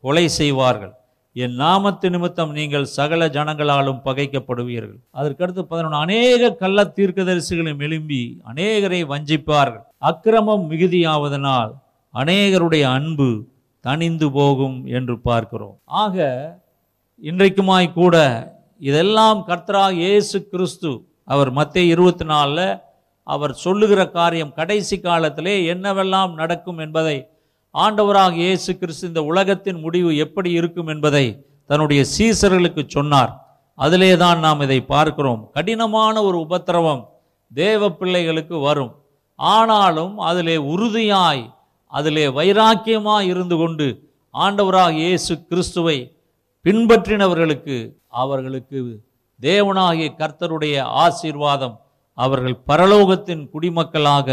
[0.04, 0.94] கொலை செய்வார்கள்.
[1.36, 4.98] என் நாமத்து நிமித்தம் நீங்கள் சகல ஜனங்களாலும் பகைக்கப்படுவீர்கள்.
[5.18, 9.84] அதற்கடுத்து பதினொன்று அநேக கள்ள தீர்க்கதரிசிகளும் எழும்பி அநேகரை வஞ்சிப்பார்கள்.
[10.10, 11.72] அக்கிரமம் மிகுதியாவதனால்
[12.14, 13.30] அநேகருடைய அன்பு
[13.88, 15.76] தணிந்து போகும் என்று பார்க்கிறோம்.
[16.02, 16.16] ஆக
[17.22, 18.16] இன்றைக்குமாய் கூட
[18.88, 20.90] இதெல்லாம் கர்த்தராக இயேசு கிறிஸ்து
[21.34, 22.66] அவர் மத்திய இருபத்தி நாலில்
[23.26, 27.16] அவர் சொல்லுகிற காரியம் கடைசி காலத்திலே என்னவெல்லாம் நடக்கும் என்பதை
[27.74, 31.24] ஆண்டவராக இயேசு கிறிஸ்து இந்த உலகத்தின் முடிவு எப்படி இருக்கும் என்பதை
[31.70, 33.32] தன்னுடைய சீசர்களுக்கு சொன்னார்.
[33.78, 35.42] அதிலே தான் நாம் இதை பார்க்கிறோம்.
[35.56, 37.02] கடினமான ஒரு உபத்திரவம்
[37.52, 38.92] தேவ பிள்ளைகளுக்கு வரும்.
[39.38, 41.44] ஆனாலும் அதிலே உறுதியாய்
[41.92, 43.86] அதிலே வைராக்கியமாக இருந்து கொண்டு
[44.34, 45.98] ஆண்டவராக இயேசு கிறிஸ்துவை
[46.64, 47.76] பின்பற்றினவர்களுக்கு
[48.22, 48.80] அவர்களுக்கு
[49.40, 51.76] தேவனாகிய கர்த்தருடைய ஆசீர்வாதம்
[52.18, 54.28] அவர்கள் பரலோகத்தின் குடிமக்களாக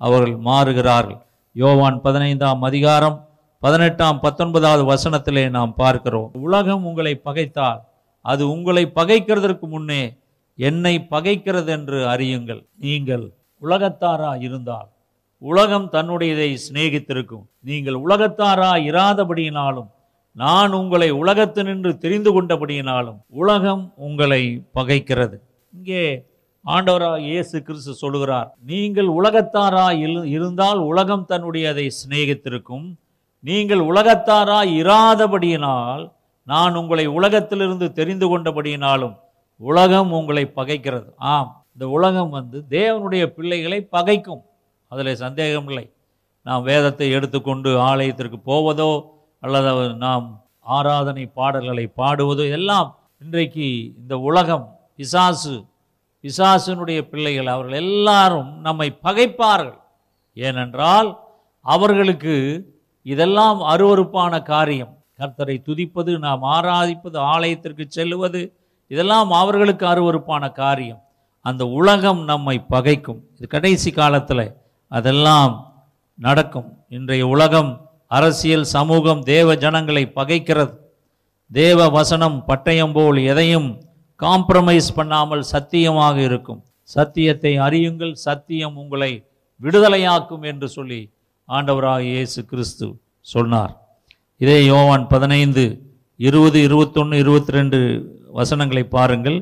[0.00, 1.20] அவர்கள் மாறுகிறார்கள்.
[1.56, 3.16] யோவான் பதினைந்தாம் அதிகாரம்
[3.62, 6.30] பதினெட்டாம் பத்தொன்பதாவது வசனத்திலே நாம் பார்க்கிறோம்.
[6.46, 7.80] உலகம் உங்களை பகைத்தால்
[8.24, 10.02] அது உங்களை பகைக்கிறதற்கு முன்னே
[10.58, 12.62] என்னை பகைக்கிறது என்று அறியுங்கள்.
[12.84, 13.24] நீங்கள்
[13.62, 14.88] உலகத்தாரா இருந்தால்
[15.48, 17.44] உலகம் தன்னுடையதை சிநேகித்திருக்கும்.
[17.68, 19.88] நீங்கள் உலகத்தாரா இராதபடியினாலும்
[20.42, 24.42] நான் உங்களை உலகத்து நின்று தெரிந்து கொண்டபடியினாலும் உலகம் உங்களை
[24.76, 25.36] பகைக்கிறது.
[25.72, 26.04] இங்கே
[26.64, 29.86] ஆண்டவராக இயேசு கிறிஸ்து சொல்லுகிறார் நீங்கள் உலகத்தாரா
[30.36, 32.86] இருந்தால் உலகம் தன்னுடைய அதை சிநேகித்திருக்கும்.
[33.44, 36.04] நீங்கள் உலகத்தாரா இராதபடியினால்
[36.52, 39.14] நான் உங்களை உலகத்திலிருந்து தெரிந்து கொண்டபடியினாலும்
[39.60, 41.08] உலகம் உங்களை பகைக்கிறது.
[41.34, 44.42] ஆம் இந்த உலகம் வந்து தேவனுடைய பிள்ளைகளை பகைக்கும்.
[44.94, 45.86] அதில் சந்தேகம் இல்லை
[46.46, 48.90] நாம் வேதத்தை எடுத்துக்கொண்டு ஆலயத்திற்கு போவதோ
[49.42, 50.26] அல்லது நாம்
[50.76, 52.90] ஆராதனை பாடல்களை பாடுவதோ எல்லாம்
[53.22, 53.66] இன்றைக்கு
[54.00, 54.66] இந்த உலகம்
[54.98, 55.54] பிசாசு
[56.24, 59.78] பிசாசினுடைய பிள்ளைகள் அவர்கள் எல்லாரும் நம்மை பகைப்பார்கள்.
[60.36, 61.08] ஏனென்றால்
[61.66, 62.34] அவர்களுக்கு
[63.06, 64.92] இதெல்லாம் அருவறுப்பான காரியம்.
[65.18, 68.42] கர்த்தரை துதிப்பது நாம் ஆராதிப்பது ஆலயத்திற்கு செல்லுவது
[68.90, 71.00] இதெல்லாம் அவர்களுக்கு அருவறுப்பான காரியம்.
[71.46, 73.20] அந்த உலகம் நம்மை பகைக்கும்.
[73.36, 74.46] இது கடைசி காலத்தில்
[74.98, 75.54] அதெல்லாம்
[76.18, 76.68] நடக்கும்.
[76.96, 77.70] இன்றைய உலகம்
[78.16, 80.74] அரசியல் சமூகம் தேவ ஜனங்களை பகைக்கிறது.
[81.50, 83.68] தேவ வசனம் பட்டயம் போல் எதையும்
[84.20, 86.60] காம்ப்ரமைஸ் பண்ணாமல் சத்தியமாக இருக்கும்.
[86.94, 89.12] சத்தியத்தை அறியுங்கள் சத்தியம் உங்களை
[89.64, 91.00] விடுதலையாக்கும் என்று சொல்லி
[91.48, 92.86] ஆண்டவராக இயேசு கிறிஸ்து
[93.32, 93.72] சொன்னார்.
[94.42, 95.64] இதே யோவான் பதினைந்து
[96.26, 97.78] இருபது இருபத்தொன்று இருபத்தி ரெண்டு
[98.38, 99.38] வசனங்களை பாருங்கள்.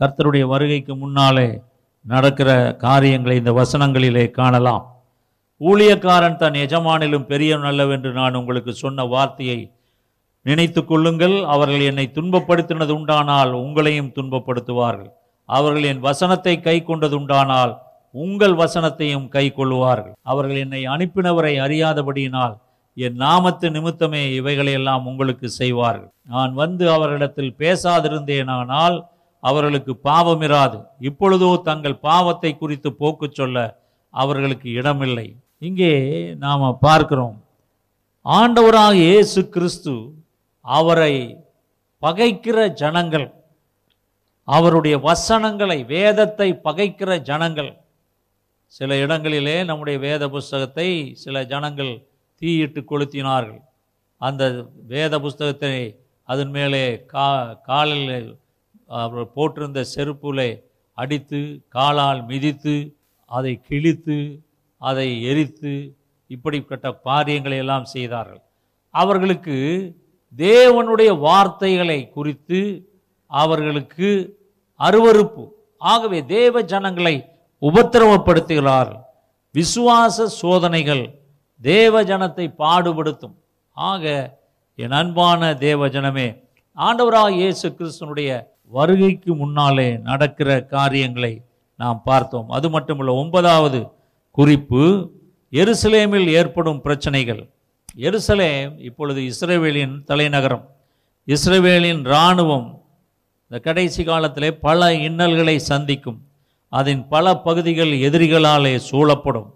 [0.00, 1.48] கர்த்தருடைய வருகைக்கு முன்னாலே
[2.12, 4.84] நடக்கிற காரியங்களை இந்த வசனங்களிலே காணலாம்.
[5.60, 9.58] ஊழியக்காரன் தன் எஜமானிலும் பெரிய நல்லவென்று நான் உங்களுக்கு சொன்ன வார்த்தையை
[10.46, 11.36] நினைத்து கொள்ளுங்கள்.
[11.54, 15.10] அவர்கள் என்னை துன்பப்படுத்தினது உண்டானால் உங்களையும் துன்பப்படுத்துவார்கள்.
[15.48, 17.72] அவர்கள் என் வசனத்தை கை கொண்டது உண்டானால்
[18.14, 20.14] உங்கள் வசனத்தையும் கை கொள்ளுவார்கள்.
[20.22, 22.54] அவர்கள் என்னை அனுப்பினவரை அறியாதபடியினால்
[22.96, 26.10] என் நாமத்து நிமித்தமே இவைகளையெல்லாம் உங்களுக்கு செய்வார்கள்.
[26.28, 28.96] நான் வந்து அவர்களிடத்தில் பேசாதிருந்தேனானால்
[29.48, 30.78] அவர்களுக்கு பாவமிராது
[31.08, 33.58] இப்பொழுதோ தங்கள் பாவத்தை குறித்து போக்கு சொல்ல
[34.14, 35.26] அவர்களுக்கு இடமில்லை.
[35.68, 35.92] இங்கே
[36.44, 37.36] நாம் பார்க்கிறோம்.
[38.26, 39.94] ஆண்டவராக இயேசு கிறிஸ்து
[40.64, 41.14] அவரை
[42.02, 43.26] பகைக்கிற ஜனங்கள்
[44.48, 47.70] அவருடைய வசனங்களை வேதத்தை பகைக்கிற ஜனங்கள்.
[48.76, 50.88] சில இடங்களிலே நம்முடைய வேத புஸ்தகத்தை
[51.24, 51.92] சில ஜனங்கள்
[52.42, 53.60] தீயிட்டு கொளுத்தினார்கள்.
[54.20, 54.42] அந்த
[54.92, 55.74] வேத புஸ்தகத்தை
[56.28, 56.82] அதன் மேலே
[57.12, 57.28] கா
[57.68, 58.28] காலில்
[59.00, 60.50] அவர் போட்டிருந்த செருப்புலே
[60.98, 61.40] அடித்து
[61.76, 62.74] காலால் மிதித்து
[63.30, 64.18] அதை கிழித்து
[64.82, 65.72] அதை எரித்து
[66.30, 68.42] இப்படிப்பட்ட காரியங்களை எல்லாம் செய்தார்கள்.
[68.94, 69.56] அவர்களுக்கு
[70.34, 72.60] தேவனுடைய வார்த்தைகளை குறித்து
[73.30, 74.08] அவர்களுக்கு
[74.80, 75.44] அருவறுப்பு
[75.92, 77.14] ஆகவே தேவ ஜனங்களை
[77.62, 78.92] உபத்திரவப்படுத்துகிறார்
[79.54, 81.04] விசுவாச சோதனைகள்
[81.60, 83.36] தேவ ஜனத்தை பாடுபடுத்தும்.
[83.76, 84.04] ஆக
[84.78, 86.28] என் அன்பான தேவ ஜனமே
[86.78, 88.30] ஆண்டவராக இயேசு கிறிஸ்தனுடைய
[88.72, 91.42] வருகைக்கு முன்னாலே நடக்கிற காரியங்களை
[91.76, 92.48] நாம் பார்த்தோம்.
[92.48, 93.80] அது மட்டுமல்ல ஒன்பதாவது
[94.30, 95.10] குறிப்பு
[95.52, 97.48] எருசலேமில் ஏற்படும் பிரச்சனைகள்.
[97.96, 100.64] எருசலேம் இப்பொழுது இஸ்ரேவேலின் தலைநகரம்.
[101.28, 102.82] இஸ்ரேவேலின் இராணுவம்
[103.50, 106.18] இந்த கடைசி காலத்திலே பல இன்னல்களை சந்திக்கும்.
[106.68, 109.54] அதன் பல பகுதிகள் எதிரிகளாலே சூழப்படும்.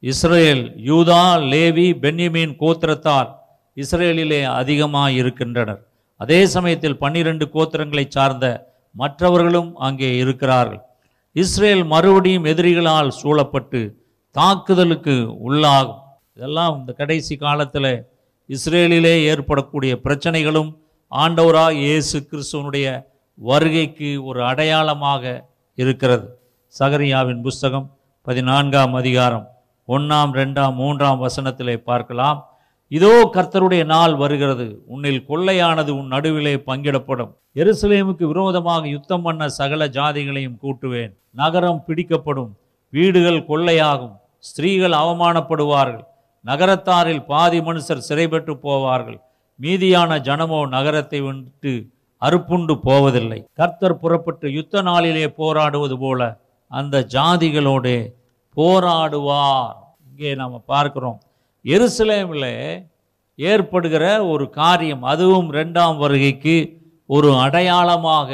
[0.00, 3.30] இஸ்ரேல் யூதா லேவி பென்யமீன் கோத்திரத்தால்
[3.76, 5.85] இஸ்ரேலிலே அதிகமாக இருக்கின்றனர்
[6.22, 8.46] அதே சமயத்தில் பன்னிரண்டு கோத்திரங்களை சார்ந்த
[9.00, 10.82] மற்றவர்களும் அங்கே இருக்கிறார்கள்.
[11.36, 13.80] இஸ்ரேல் மறுபடியும் எதிரிகளால் சூழப்பட்டு
[14.36, 16.00] தாக்குதலுக்கு உள்ளாகும்.
[16.36, 17.92] இதெல்லாம் இந்த கடைசி காலத்தில்
[18.54, 20.70] இஸ்ரேலிலே ஏற்படக்கூடிய பிரச்சனைகளும்
[21.12, 22.86] ஆண்டவராக இயேசு கிறிஸ்துவனுடைய
[23.38, 25.24] வருகைக்கு ஒரு அடையாளமாக
[25.82, 26.26] இருக்கிறது.
[26.74, 27.86] சகரியாவின் புஸ்தகம்
[28.26, 29.46] பதினான்காம் அதிகாரம்
[29.88, 32.38] ஒன்றாம் ரெண்டாம் மூன்றாம் வசனத்திலே பார்க்கலாம்.
[32.90, 34.66] இதோ கர்த்தருடைய நாள் வருகிறது.
[34.86, 37.32] உன்னில் கொள்ளையானது உன் நடுவிலே பங்கிடப்படும்.
[37.54, 41.12] எருசலேமுக்கு விரோதமாக யுத்தம் பண்ண சகல ஜாதிகளையும் கூட்டுவேன்.
[41.30, 42.52] நகரம் பிடிக்கப்படும்.
[42.92, 44.14] வீடுகள் கொள்ளையாகும்.
[44.38, 46.04] ஸ்திரீகள் அவமானப்படுவார்கள்.
[46.44, 49.18] நகரத்தாரில் பாதி மனுஷர் சிறைபெற்று போவார்கள்.
[49.60, 51.72] மீதியான ஜனமோ நகரத்தை விட்டு
[52.22, 53.40] அறுப்புண்டு போவதில்லை.
[53.52, 56.20] கர்த்தர் புறப்பட்டு யுத்த நாளிலே போராடுவது போல
[56.70, 57.94] அந்த ஜாதிகளோடு
[58.56, 59.76] போராடுவார்.
[60.10, 61.18] இங்கே நாம் பார்க்கிறோம்.
[61.66, 62.50] எருசலேமில்
[63.38, 66.56] ஏற்படுகிற ஒரு காரியம் அதுவும் ரெண்டாம் வருகைக்கு
[67.06, 68.30] ஒரு அடையாளமாக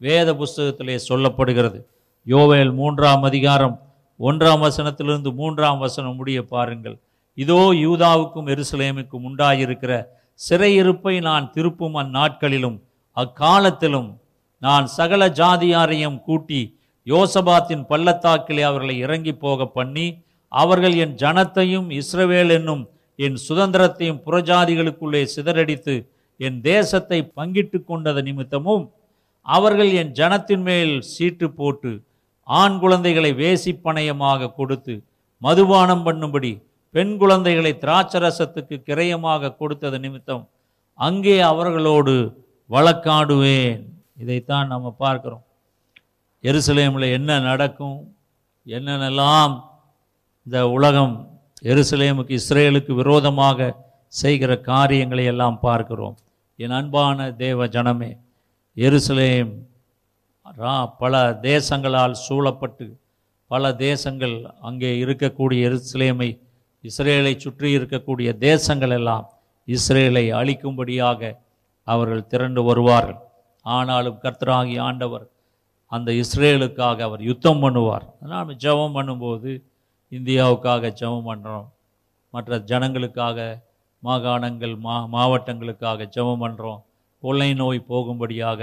[0.00, 1.78] வேத புஸ்தகத்திலே சொல்லப்படுகிறது.
[2.26, 3.76] யோவேல் மூன்றாம் அதிகாரம்
[4.20, 6.96] ஒன்றாம் வசனத்திலிருந்து மூன்றாம் வசனம் முடிய பாருங்கள்.
[7.38, 9.92] இதோ யூதாவுக்கும் எருசலேமுக்கும் உண்டாயிருக்கிற
[10.40, 12.78] சிறையிருப்பை நான் திருப்பும் அந்நாட்களிலும்
[13.16, 14.10] அக்காலத்திலும்
[14.62, 16.60] நான் சகல ஜாதியாரையும் கூட்டி
[17.06, 20.06] யோசபாத்தின் பள்ளத்தாக்கிலே அவர்களை இறங்கி போக பண்ணி
[20.62, 28.92] அவர்கள் என் ஜனத்தையும் இஸ்ரவேல் என்னும் என் சுதந்திரத்தையும் புறஜாதிகளுக்குள்ளே சிதறடித்து என் தேசத்தை பங்கிட்டு கொண்டது நிமித்தமும்
[29.42, 32.02] அவர்கள் என் ஜனத்தின் மேல் சீட்டு போட்டு
[32.42, 33.72] ஆண் குழந்தைகளை வேசி
[34.56, 35.04] கொடுத்து
[35.42, 40.48] மதுபானம் பண்ணும்படி பெண் குழந்தைகளை திராட்சரசத்துக்கு கிரயமாக கொடுத்தது நிமித்தம்
[40.94, 42.14] அங்கே அவர்களோடு
[42.70, 43.80] வழக்காடுவேன்.
[44.18, 45.44] இதைத்தான் நம்ம பார்க்குறோம்.
[46.44, 48.14] எருசலேமில் என்ன நடக்கும்?
[48.64, 49.54] என்னென்னலாம்
[50.46, 53.76] இந்த உலகம் எருசலேமுக்கு இஸ்ரேலுக்கு விரோதமாக
[54.06, 56.16] செய்கிற காரியங்களை எல்லாம் பார்க்கிறோம்.
[56.56, 58.18] என் அன்பான தேவ ஜனமே
[58.76, 59.52] எருசலேம்
[60.58, 63.00] ரா- பல தேசங்களால் சூழப்பட்டு
[63.46, 66.40] பல தேசங்கள் அங்கே இருக்கக்கூடிய எருசலேமை
[66.84, 69.32] இஸ்ரேலை சுற்றி இருக்கக்கூடிய தேசங்கள் எல்லாம்
[69.66, 71.36] இஸ்ரேலை அழிக்கும்படியாக
[71.82, 73.18] அவர்கள் திரண்டு வருவார்கள்.
[73.62, 75.30] ஆனாலும் கர்த்தராகி ஆண்டவர்
[75.86, 78.06] அந்த இஸ்ரேலுக்காக அவர் யுத்தம் பண்ணுவார்.
[78.22, 79.64] அதனால் ஜெபம் பண்ணும்போது
[80.16, 81.66] இந்தியாவுக்காக ஜெபம் பண்ணுறோம்
[82.34, 83.38] மற்ற ஜனங்களுக்காக
[84.02, 86.80] மாகாணங்கள் மா மாவட்டங்களுக்காக ஜெபம் பண்ணுறோம்
[87.22, 88.60] கொள்ளை நோய் போகும்படியாக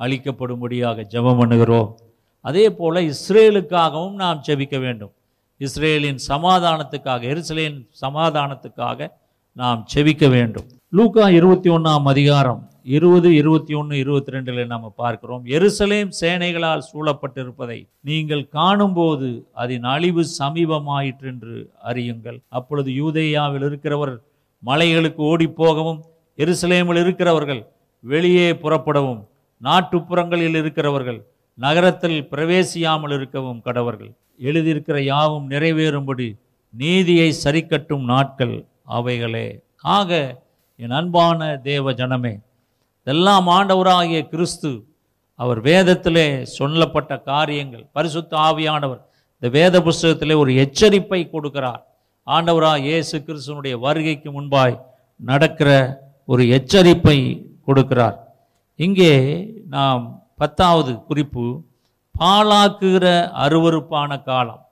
[0.00, 1.90] அழிக்கப்படும்படியாக ஜெபம் பண்ணுகிறோம்.
[2.48, 5.12] அதே போல் இஸ்ரேலுக்காகவும் நாம் ஜெபிக்க வேண்டும்.
[5.60, 9.08] இஸ்ரேலின் சமாதானத்துக்காக எருசலேன் சமாதானத்துக்காக
[9.60, 10.66] நாம் செவிக்க வேண்டும்.
[10.98, 12.62] லூக்கா இருபத்தி ஒன்றாம் அதிகாரம்.
[12.92, 15.42] இருபது இருபத்தி ஒன்று இருபத்தி ரெண்டில் நாம் பார்க்கிறோம்.
[15.56, 17.78] எருசலேம் சேனைகளால் சூழப்பட்டிருப்பதை
[18.08, 19.28] நீங்கள் காணும்போது
[19.62, 21.54] அதன் அழிவு சமீபமாயிற்று என்று
[21.90, 22.38] அறியுங்கள்.
[22.48, 24.14] அப்பொழுது யூதேயாவில் இருக்கிறவர்
[24.62, 26.00] மலைகளுக்கு ஓடிப்போகவும்
[26.38, 27.62] எருசலேமில் இருக்கிறவர்கள்
[28.04, 29.22] வெளியே புறப்படவும்
[29.62, 31.20] நாட்டுப்புறங்களில் இருக்கிறவர்கள்
[31.58, 34.12] நகரத்தில் பிரவேசியாமல் இருக்கவும் கடவர்கள்.
[34.48, 36.26] எழுதியிருக்கிற யாவும் நிறைவேறும்படி
[36.74, 38.56] நீதியை சரிக்கட்டும் நாட்கள்
[38.98, 39.48] அவைகளே.
[39.96, 40.10] ஆக
[40.80, 42.32] என் அன்பான தேவ ஜனமே
[43.04, 44.70] இதெல்லாம் ஆண்டவராகிய கிறிஸ்து
[45.34, 47.88] அவர் வேதத்திலே சொல்லப்பட்ட காரியங்கள்.
[47.92, 49.00] பரிசுத்த ஆவியானவர்
[49.34, 51.82] இந்த வேத புஸ்தகத்திலே ஒரு எச்சரிப்பை கொடுக்கிறார்.
[52.26, 54.80] ஆண்டவராக இயேசு கிறிஸ்துவனுடைய வருகைக்கு முன்பாய்
[55.16, 55.70] நடக்கிற
[56.26, 57.18] ஒரு எச்சரிப்பை
[57.66, 58.16] கொடுக்கிறார்.
[58.76, 59.14] இங்கே
[59.68, 60.02] நாம்
[60.36, 61.62] பத்தாவது குறிப்பு
[62.20, 63.06] பாழாக்குகிற
[63.44, 64.62] அருவருப்பான காலம்.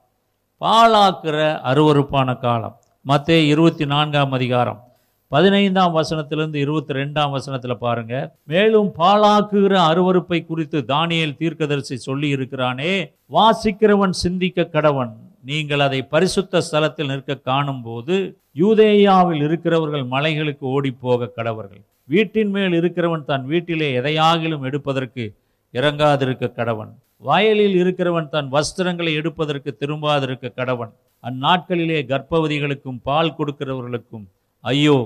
[0.61, 1.39] பாலாக்குகிற
[1.71, 2.75] அருவருப்பான காலம்.
[3.01, 4.92] மத்திய இருபத்தி நான்காம் அதிகாரம்.
[5.33, 8.13] பதினைந்தாம் வசனத்திலிருந்து இருபத்தி ரெண்டாம் வசனத்தில் பாருங்க.
[8.51, 12.93] மேலும் பாழாக்குகிற அருவருப்பை குறித்து தானியல் தீர்க்கதரிசி சொல்லி இருக்கிறானே
[13.37, 15.13] வாசிக்கிறவன் சிந்திக்க கடவன்.
[15.49, 18.17] நீங்கள் அதை பரிசுத்த ஸ்தலத்தில் நிற்க காணும்போது
[18.61, 21.83] யூதேயாவில் இருக்கிறவர்கள் மலைகளுக்கு ஓடிப்போக கடவர்கள்.
[22.13, 25.25] வீட்டின் மேல் இருக்கிறவன் தன் வீட்டிலே எதையாகிலும் எடுப்பதற்கு
[25.73, 26.91] இறங்காதிருக்க கடவன்.
[27.29, 30.93] வயலில் இருக்கிறவன் தன் வஸ்திரங்களை எடுப்பதற்கு திரும்பாதிருக்க கடவன்.
[31.29, 34.25] அந்நாட்களிலே கர்ப்பவதிகளுக்கும் பால் கொடுக்கிறவர்களுக்கும்
[34.63, 34.97] ஐயோ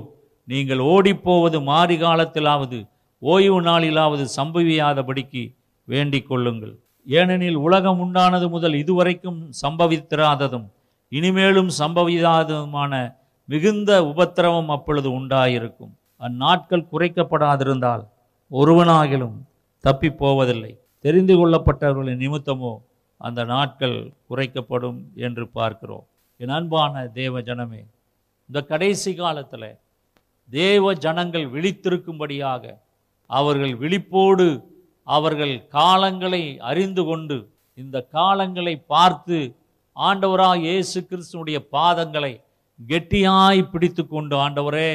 [0.48, 2.78] நீங்கள் ஓடிப்போவது மாறி காலத்திலாவது
[3.22, 5.44] ஓய்வு நாளிலாவது சம்பவியாதபடிக்கு
[5.88, 6.76] வேண்டிக் கொள்ளுங்கள்.
[7.08, 10.68] ஏனெனில் உலகம் உண்டானது முதல் இதுவரைக்கும் சம்பவித்திராததும்
[11.12, 12.94] இனிமேலும் சம்பவியாததுமான
[13.50, 15.94] மிகுந்த உபத்திரவம் அப்பொழுது உண்டாயிருக்கும்.
[16.22, 18.04] அந்நாட்கள் குறைக்கப்படாதிருந்தால்
[18.52, 19.38] ஒருவனாகிலும்
[19.84, 20.74] தப்பி போவதில்லை
[21.06, 22.74] தெரிந்து கொள்ளப்பட்டவர்களின் நிமித்தமோ
[23.22, 23.98] அந்த நாட்கள்
[24.30, 26.06] குறைக்கப்படும் என்று பார்க்கிறோம்.
[26.40, 27.82] என் அன்பான தேவ ஜனமே
[28.50, 29.70] இந்த கடைசி காலத்தில்
[30.50, 32.64] தேவ ஜனங்கள் விழித்திருக்கும்படியாக
[33.30, 34.48] அவர்கள் விழிப்போடு
[35.08, 37.38] அவர்கள் காலங்களை அறிந்து கொண்டு
[37.78, 39.38] இந்த காலங்களை பார்த்து
[39.98, 42.34] ஆண்டவராக இயேசு கிறிஸ்துனுடைய பாதங்களை
[42.80, 44.92] கெட்டியாய் பிடித்து கொண்டு ஆண்டவரே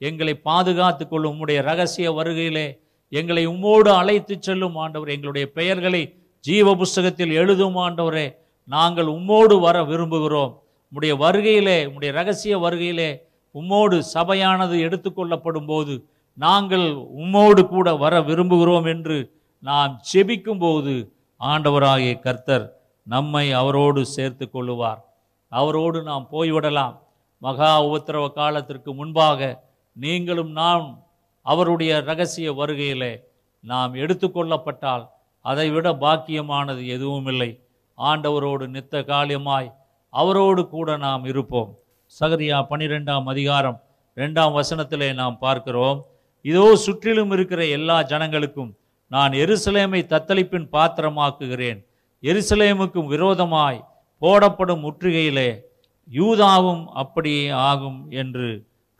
[0.00, 2.66] எங்களை பாதுகாத்து கொள்ளும் உம்முடைய ரகசிய வருகையிலே
[3.12, 5.08] எங்களை உம்மோடு அழைத்து செல்லும் ஆண்டவர்.
[5.08, 6.00] எங்களுடைய பெயர்களை
[6.44, 8.26] ஜீவ புஸ்தகத்தில் எழுதும் ஆண்டவரே.
[8.68, 10.52] நாங்கள் உம்மோடு வர விரும்புகிறோம்.
[10.92, 13.10] உம்முடைய வருகையிலே உம்முடைய ரகசிய வருகையிலே
[13.54, 15.94] உம்மோடு சபையானது எடுத்துக்கொள்ளப்படும் போது
[16.34, 16.86] நாங்கள்
[17.22, 19.18] உம்மோடு கூட வர விரும்புகிறோம் என்று
[19.58, 20.94] நாம் செபிக்கும் போது
[21.40, 22.64] ஆண்டவராகிய கர்த்தர்
[23.02, 25.00] நம்மை அவரோடு சேர்த்து கொள்ளுவார்.
[25.48, 26.94] அவரோடு நாம் போய்விடலாம்.
[27.38, 29.40] மகா உபத்திரவ காலத்திற்கு முன்பாக
[29.96, 30.86] நீங்களும் நாம்
[31.42, 33.12] அவருடைய ரகசிய வருகையிலே
[33.60, 35.04] நாம் எடுத்துக்கொள்ளப்பட்டால்
[35.40, 37.50] அதைவிட பாக்கியமானது எதுவும் இல்லை
[37.98, 39.68] ஆண்டவரோடு நித்த காலியமாய்
[40.08, 41.72] அவரோடு கூட நாம் இருப்போம்.
[42.18, 43.78] சகரியா பனிரெண்டாம் அதிகாரம்
[44.16, 45.98] ரெண்டாம் வசனத்திலே நாம் பார்க்கிறோம்.
[46.44, 48.70] இதோ சுற்றிலும் இருக்கிற எல்லா ஜனங்களுக்கும்
[49.10, 51.80] நான் எருசலேமை தத்தளிப்பின் பாத்திரமாக்குகிறேன்.
[52.22, 53.80] எருசலேமுக்கும் விரோதமாய்
[54.22, 55.48] போடப்படும் முற்றுகையிலே
[56.10, 58.48] யூதாவும் அப்படியே ஆகும் என்று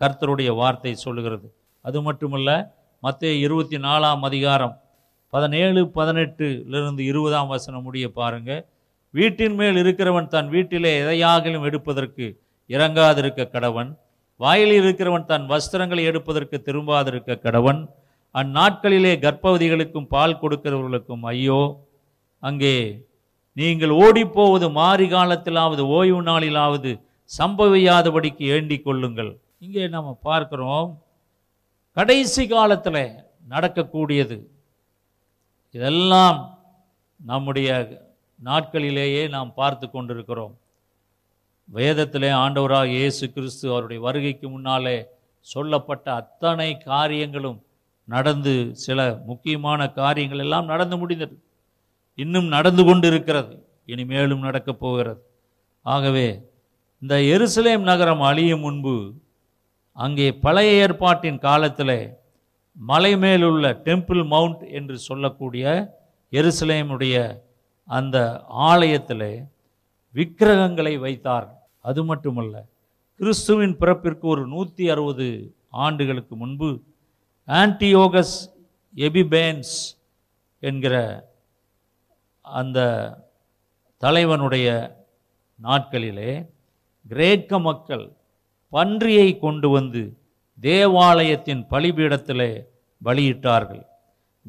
[0.01, 1.47] கர்த்தருடைய வார்த்தை சொல்லுகிறது.
[1.85, 2.51] அது மட்டுமல்ல
[3.03, 4.75] மத்திய இருபத்தி நாலாம் அதிகாரம்
[5.33, 8.65] பதினேழு பதினெட்டுலிருந்து இருபதாம் வசனம் முடிய பாருங்கள்
[9.15, 12.27] வீட்டின் மேல் இருக்கிறவன் தன் வீட்டிலே எதையாகிலும் எடுப்பதற்கு
[12.71, 13.91] இறங்காதிருக்க கடவன்.
[14.41, 17.81] வாயில் இருக்கிறவன் தன் வஸ்திரங்களை எடுப்பதற்கு திரும்பாதிருக்க கடவன்.
[18.41, 21.61] அந்நாட்களிலே கர்ப்பவதிகளுக்கும் பால் கொடுக்கிறவர்களுக்கும் ஐயோ
[22.43, 22.77] அங்கே
[23.57, 26.91] நீங்கள் ஓடிப்போவது மாறி காலத்திலாவது ஓய்வு நாளிலாவது
[27.31, 29.31] சம்பவியாதபடிக்கு ஏண்டிக் கொள்ளுங்கள்.
[29.65, 30.91] இங்கே நம்ம பார்க்கிறோம்
[31.97, 33.01] கடைசி காலத்தில்
[33.53, 34.37] நடக்கக்கூடியது.
[35.75, 36.39] இதெல்லாம்
[37.21, 37.71] நம்முடைய
[38.49, 40.55] நாட்களிலேயே நாம் பார்த்து கொண்டிருக்கிறோம்.
[41.69, 44.97] வேதத்திலே ஆண்டவராக இயேசு கிறிஸ்து அவருடைய வருகைக்கு முன்னாலே
[45.47, 47.59] சொல்லப்பட்ட அத்தனை காரியங்களும்
[48.09, 48.55] நடந்து
[48.85, 51.37] சில முக்கியமான காரியங்கள் எல்லாம் நடந்து முடிந்தது.
[52.19, 53.55] இன்னும் நடந்து கொண்டு இருக்கிறது
[53.85, 55.21] இனிமேலும் நடக்கப் போகிறது.
[55.87, 56.27] ஆகவே
[57.03, 58.97] இந்த எருசலேம் நகரம் அழியும் முன்பு
[59.97, 61.97] அங்கே பழைய ஏற்பாட்டின் காலத்தில்
[62.77, 65.65] மலை மேலுள்ள டெம்பிள் மவுண்ட் என்று சொல்லக்கூடிய
[66.33, 67.17] எருசலேமுடைய
[67.89, 68.17] அந்த
[68.49, 69.29] ஆலயத்தில்
[70.17, 71.49] விக்கிரகங்களை வைத்தார்.
[71.89, 72.55] அது மட்டுமல்ல
[73.21, 75.29] கிறிஸ்துவின் பிறப்பிற்கு ஒரு நூற்றி அறுபது
[75.85, 76.71] ஆண்டுகளுக்கு முன்பு
[77.49, 78.37] ஆன்டியோகஸ்
[78.95, 79.75] எபிபேன்ஸ்
[80.63, 80.95] என்கிற
[82.45, 82.79] அந்த
[84.03, 84.69] தலைவனுடைய
[85.59, 86.33] நாட்களிலே
[87.07, 88.05] கிரேக்க மக்கள்
[88.73, 90.03] பன்றியை கொண்டு வந்து
[90.61, 92.53] தேவாலயத்தின் பலிபீடத்திலே
[93.05, 93.83] பலியிட்டார்கள்.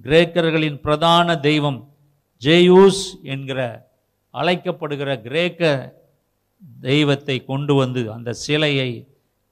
[0.05, 1.79] கிரேக்கர்களின் பிரதான தெய்வம்
[2.41, 3.03] ஜேயூஸ்
[3.33, 3.59] என்கிற
[4.39, 5.63] அழைக்கப்படுகிற கிரேக்க
[6.81, 8.89] தெய்வத்தை கொண்டு வந்து அந்த சிலையை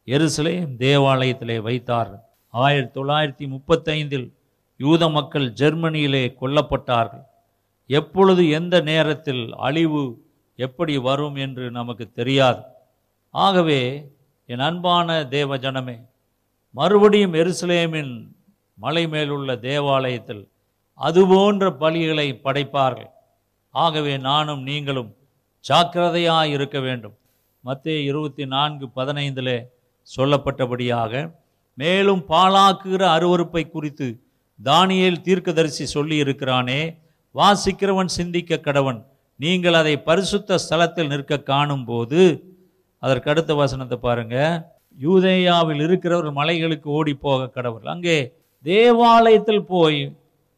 [0.07, 2.11] எருசலேம் தேவாலயத்திலே வைத்தார்.
[2.53, 4.27] ஆயிரத்தி தொள்ளாயிரத்தி முப்பத்தைந்தில்
[4.77, 7.23] யூத மக்கள் ஜெர்மனியிலே கொல்லப்பட்டார்கள்.
[7.89, 10.03] எப்பொழுது எந்த நேரத்தில் அழிவு
[10.59, 12.61] எப்படி வரும் என்று நமக்கு தெரியாது.
[13.29, 13.81] ஆகவே
[14.45, 15.97] என் அன்பான தேவ ஜனமே
[16.75, 18.13] மறுபடியும் எருசலேமின்
[18.75, 20.43] மலை மேலுள்ள தேவாலயத்தில்
[20.99, 23.11] அதுபோன்ற பலிகளை படைப்பார்கள்.
[23.73, 25.11] ஆகவே நானும் நீங்களும்
[25.65, 27.15] ஜாக்கிரதையாக இருக்க வேண்டும்.
[27.63, 29.55] மத்திய இருபத்தி நான்கு பதினைந்தில்
[30.07, 31.23] சொல்லப்பட்டபடியாக
[31.77, 34.07] மேலும் பாழாக்குகிற அருவருப்பை குறித்து
[34.59, 36.81] தானியல் தீர்க்கதரிசி சொல்லி இருக்கிறானே
[37.35, 38.99] வாசிக்கிறவன் சிந்திக்க கடவன்.
[39.39, 42.21] நீங்கள் அதை பரிசுத்த ஸ்தலத்தில் நிற்க காணும்போது
[43.03, 44.35] அதற்கு அடுத்த வசனத்தை பாருங்க
[45.05, 47.87] யூதேயாவில் இருக்கிறவர் மலைகளுக்கு ஓடி போக கடவுள்.
[47.93, 48.17] அங்கே
[48.65, 49.99] தேவாலயத்தில் போய்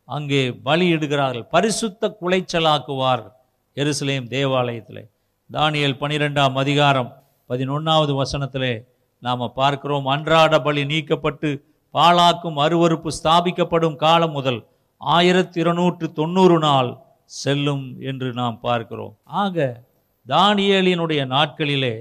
[0.08, 3.34] அங்கே பலியிடுகிறார்கள் பரிசுத்த குலைச்சலாக்குவார்கள்
[3.76, 5.10] எருசலேம் தேவாலயத்தில்.
[5.51, 7.10] தானியல் பனிரெண்டாம் அதிகாரம்
[7.49, 8.74] பதினொன்றாவது வசனத்திலே
[9.20, 10.06] நாம் பார்க்கிறோம்.
[10.06, 11.49] அன்றாட பலி நீக்கப்பட்டு
[11.93, 16.89] பாழாக்கும் அருவருப்பு ஸ்தாபிக்கப்படும் காலம் முதல் ஆயிரத்தி இருநூற்று தொண்ணூறு நாள்
[17.26, 19.18] செல்லும் என்று நாம் பார்க்கிறோம்.
[19.24, 19.84] ஆக
[20.28, 21.95] தானியலினுடைய நாட்களிலே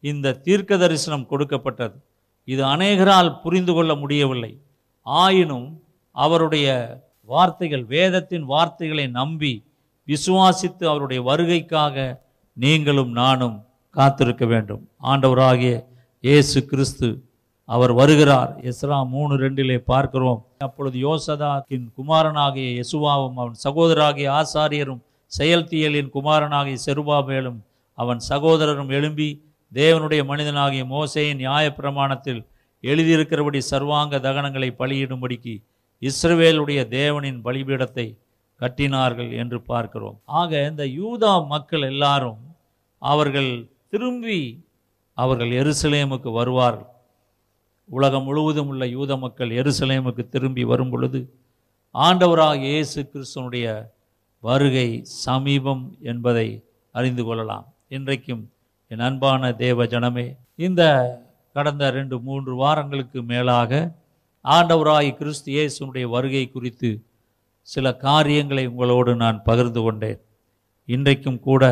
[0.00, 1.96] இந்த தீர்க்க தரிசனம் கொடுக்கப்பட்டது.
[2.44, 4.52] இது அநேகரால் புரிந்து கொள்ள முடியவில்லை.
[5.02, 5.68] ஆயினும்
[6.10, 6.68] அவருடைய
[7.28, 9.52] வார்த்தைகள் வேதத்தின் வார்த்தைகளை நம்பி
[10.08, 11.96] விசுவாசித்து அவருடைய வருகைக்காக
[12.56, 13.56] நீங்களும் நானும்
[13.90, 14.82] காத்திருக்க வேண்டும்.
[15.02, 15.74] ஆண்டவராகிய
[16.24, 17.08] இயேசு கிறிஸ்து
[17.68, 18.50] அவர் வருகிறார்.
[18.70, 20.40] எஸ்ரா மூணு ரெண்டிலே பார்க்கிறோம்.
[20.58, 25.02] அப்பொழுது யோசதாக்கின் குமாரனாகிய யசுவாவும் அவன் சகோதராகிய ஆசாரியரும்
[25.32, 27.58] செயல்தியலின் குமாரனாகிய செருபாபேலும்
[27.98, 29.28] அவன் சகோதரரும் எழும்பி
[29.72, 32.42] தேவனுடைய மனிதனாகிய மோசையின் நியாயப்பிரமாணத்தில்
[32.84, 35.54] எழுதியிருக்கிறபடி சர்வாங்க தகனங்களை பலியிடும்படிக்கு
[36.08, 38.06] இஸ்ரவேலுடைய தேவனின் பலிபீடத்தை
[38.60, 40.16] கட்டினார்கள் என்று பார்க்கிறோம்.
[40.40, 42.40] ஆக இந்த யூதா மக்கள் எல்லாரும்
[43.02, 43.50] அவர்கள்
[43.92, 44.40] திரும்பி
[45.18, 46.90] அவர்கள் எருசலேமுக்கு வருவார்கள்.
[47.88, 51.20] உலகம் முழுவதும் உள்ள யூத மக்கள் எருசலேமுக்கு திரும்பி வரும் பொழுது
[51.94, 53.66] ஆண்டவராக இயேசு கிறிஸ்தனுடைய
[54.42, 54.88] வருகை
[55.24, 56.48] சமீபம் என்பதை
[56.94, 57.66] அறிந்து கொள்ளலாம்.
[57.96, 58.42] இன்றைக்கும்
[58.90, 60.26] என் அன்பான தேவ ஜனமே
[60.66, 60.82] இந்த
[61.56, 63.70] கடந்த ரெண்டு மூன்று வாரங்களுக்கு மேலாக
[64.44, 66.90] ஆண்டவராய் கிறிஸ்து இயேசுனுடைய வருகை குறித்து
[67.62, 70.20] சில காரியங்களை உங்களோடு நான் பகிர்ந்து கொண்டேன்.
[70.84, 71.64] இன்றைக்கும் கூட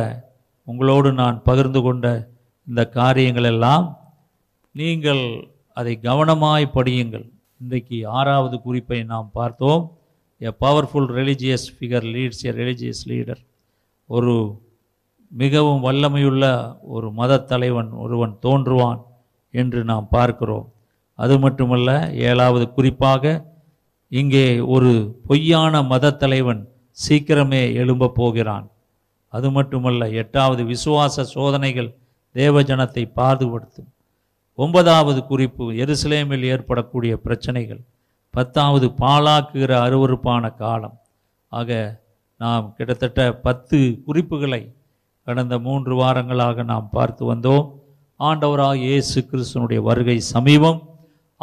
[0.64, 2.06] உங்களோடு நான் பகிர்ந்து கொண்ட
[2.66, 3.86] இந்த காரியங்களெல்லாம்
[4.70, 5.22] நீங்கள்
[5.76, 7.26] அதை கவனமாய் படியுங்கள்.
[7.60, 9.82] இன்றைக்கு ஆறாவது குறிப்பை நாம் பார்த்தோம்.
[10.40, 13.42] A powerful religious figure leads a religious leader
[14.06, 14.34] ஒரு
[15.32, 16.44] மிகவும் வல்லமையுள்ள
[16.94, 19.00] ஒரு மத தலைவன் ஒருவன் தோன்றுவான்
[19.50, 20.66] என்று நாம் பார்க்கிறோம்.
[21.14, 23.50] அது மட்டுமல்ல ஏழாவது குறிப்பாக
[24.08, 26.68] இங்கே ஒரு பொய்யான மத தலைவன்
[27.08, 28.70] சீக்கிரமே எழும்பப் போகிறான்.
[29.28, 31.96] அது மட்டுமல்ல எட்டாவது விசுவாச சோதனைகள்
[32.34, 33.88] தேவஜனத்தை பாதுபடுத்தும்.
[34.54, 37.80] ஒன்பதாவது குறிப்பு எருசலேமில் ஏற்படக்கூடிய பிரச்சனைகள்.
[38.30, 41.00] பத்தாவது பாழாக்குகிற அருவருப்பான காலம்.
[41.48, 42.00] ஆக
[42.38, 44.74] நாம் கிட்டத்தட்ட பத்து குறிப்புகளை
[45.22, 47.72] கடந்த மூன்று வாரங்களாக நாம் பார்த்து வந்தோம்.
[48.18, 50.91] ஆண்டவராக இயேசு கிறிஸ்தனுடைய வருகை சமீபம்.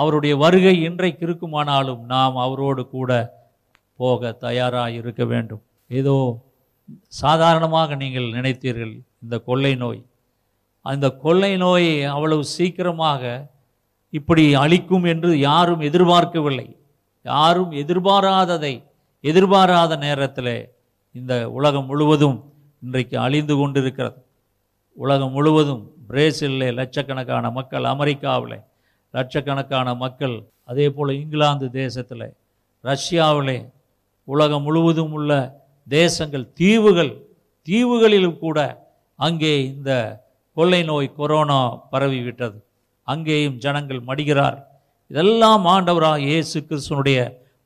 [0.01, 3.11] அவருடைய வருகை இன்றைக்கு இருக்குமானாலும் நாம் அவரோடு கூட
[3.99, 5.63] போக தயாராக இருக்க வேண்டும்.
[5.99, 6.15] ஏதோ
[7.21, 8.93] சாதாரணமாக நீங்கள் நினைத்தீர்கள்
[9.23, 10.01] இந்த கொள்ளை நோய்.
[10.85, 13.23] அந்த கொள்ளை நோயை அவ்வளவு சீக்கிரமாக
[14.13, 16.67] இப்படி அழிக்கும் என்று யாரும் எதிர்பார்க்கவில்லை.
[17.25, 18.73] யாரும் எதிர்பாராததை
[19.23, 20.55] எதிர்பாராத நேரத்தில்
[21.15, 22.37] இந்த உலகம் முழுவதும்
[22.83, 24.19] இன்றைக்கு அழிந்து கொண்டிருக்கிறது.
[24.97, 28.57] உலகம் முழுவதும் பிரேசிலில் லட்சக்கணக்கான மக்கள் அமெரிக்காவில்
[29.13, 30.35] லட்சக்கணக்கான மக்கள்
[30.71, 32.27] அதே போல் இங்கிலாந்து தேசத்தில்
[32.83, 33.57] ரஷ்யாவிலே
[34.27, 35.31] உலகம் முழுவதும் உள்ள
[35.87, 37.13] தேசங்கள் தீவுகள்
[37.67, 38.59] தீவுகளிலும் கூட
[39.27, 39.91] அங்கே இந்த
[40.57, 41.59] கொள்ளை நோய் கொரோனா
[41.91, 42.57] பரவி விட்டது.
[43.07, 44.57] அங்கேயும் ஜனங்கள் மடிகிறார்.
[45.11, 47.19] இதெல்லாம் ஆண்டவராக இயேசு கிறிஸ்தனுடைய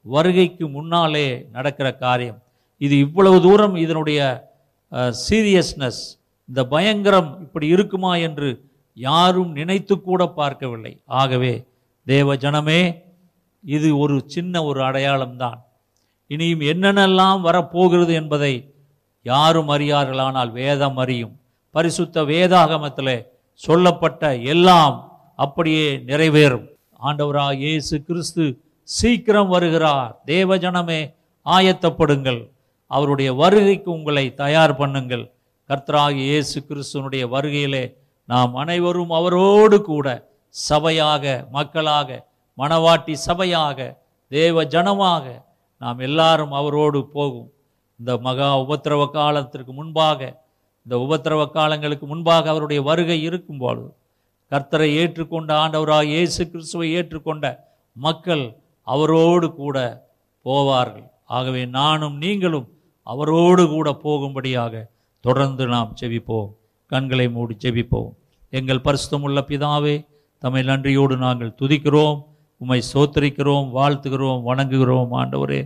[0.06, 2.40] வருகைக்கு முன்னாலே நடக்கிற காரியம்.
[2.82, 4.20] இது இவ்வளவு தூரம் இதனுடைய
[5.26, 6.02] சீரியஸ்னஸ்
[6.50, 8.50] இந்த பயங்கரம் இப்படி இருக்குமா என்று
[8.94, 11.02] யாரும் நினைத்து கூட பார்க்கவில்லை.
[11.06, 11.68] ஆகவே
[12.06, 13.02] தேவ ஜனமே
[13.62, 15.60] இது ஒரு சின்ன ஒரு அடையாளம்தான்.
[16.28, 18.76] இனியும் என்னென்னலாம் வரப்போகிறது என்பதை
[19.22, 21.40] யாரும் அறியார்களானால் வேதம் அறியும்.
[21.70, 24.96] பரிசுத்த வேதாகமத்தில் சொல்லப்பட்ட எல்லாம்
[25.36, 26.68] அப்படியே நிறைவேறும்.
[27.00, 30.22] ஆண்டவராக இயேசு கிறிஸ்து சீக்கிரம் வருகிறார்.
[30.26, 31.14] தேவ ஜனமே
[31.46, 32.50] ஆயத்தப்படுங்கள்.
[32.88, 35.32] அவருடைய வருகைக்கு உங்களை தயார் பண்ணுங்கள்.
[35.70, 40.08] கர்த்தராகி இயேசு கிறிஸ்துவனுடைய வருகையிலே நாம் அனைவரும் அவரோடு கூட
[40.56, 41.24] சபையாக
[41.58, 42.10] மக்களாக
[42.58, 43.78] மணவாட்டி சபையாக
[44.32, 45.26] தேவ ஜனமாக
[45.82, 47.50] நாம் எல்லாரும் அவரோடு போகும்.
[48.00, 50.20] இந்த மகா உபத்திரவ காலத்திற்கு முன்பாக
[50.86, 53.84] இந்த உபத்திரவ காலங்களுக்கு முன்பாக அவருடைய வருகை இருக்கும்போது
[54.52, 57.46] கர்த்தரை ஏற்றுக்கொண்ட ஆண்டவராக இயேசு கிறிஸ்துவை ஏற்றுக்கொண்ட
[57.96, 58.44] மக்கள்
[58.88, 59.78] அவரோடு கூட
[60.46, 61.08] போவார்கள்.
[61.38, 62.68] ஆகவே நானும் நீங்களும்
[63.08, 64.84] அவரோடு கூட போகும்படியாக
[65.26, 66.52] தொடர்ந்து நாம் செவிப்போம்
[66.86, 68.12] கண்களை மூடி செவிப்போம்
[68.50, 69.96] எங்கள் பரிசுத்தமுள்ள பிதாவே
[70.40, 72.18] தம்மை நன்றியோடு நாங்கள் துதிக்கிறோம்.
[72.58, 75.62] உம்மை சோத்தரிக்கிறோம் வாழ்த்துகிறோம் வணங்குகிறோம் ஆண்டவரே.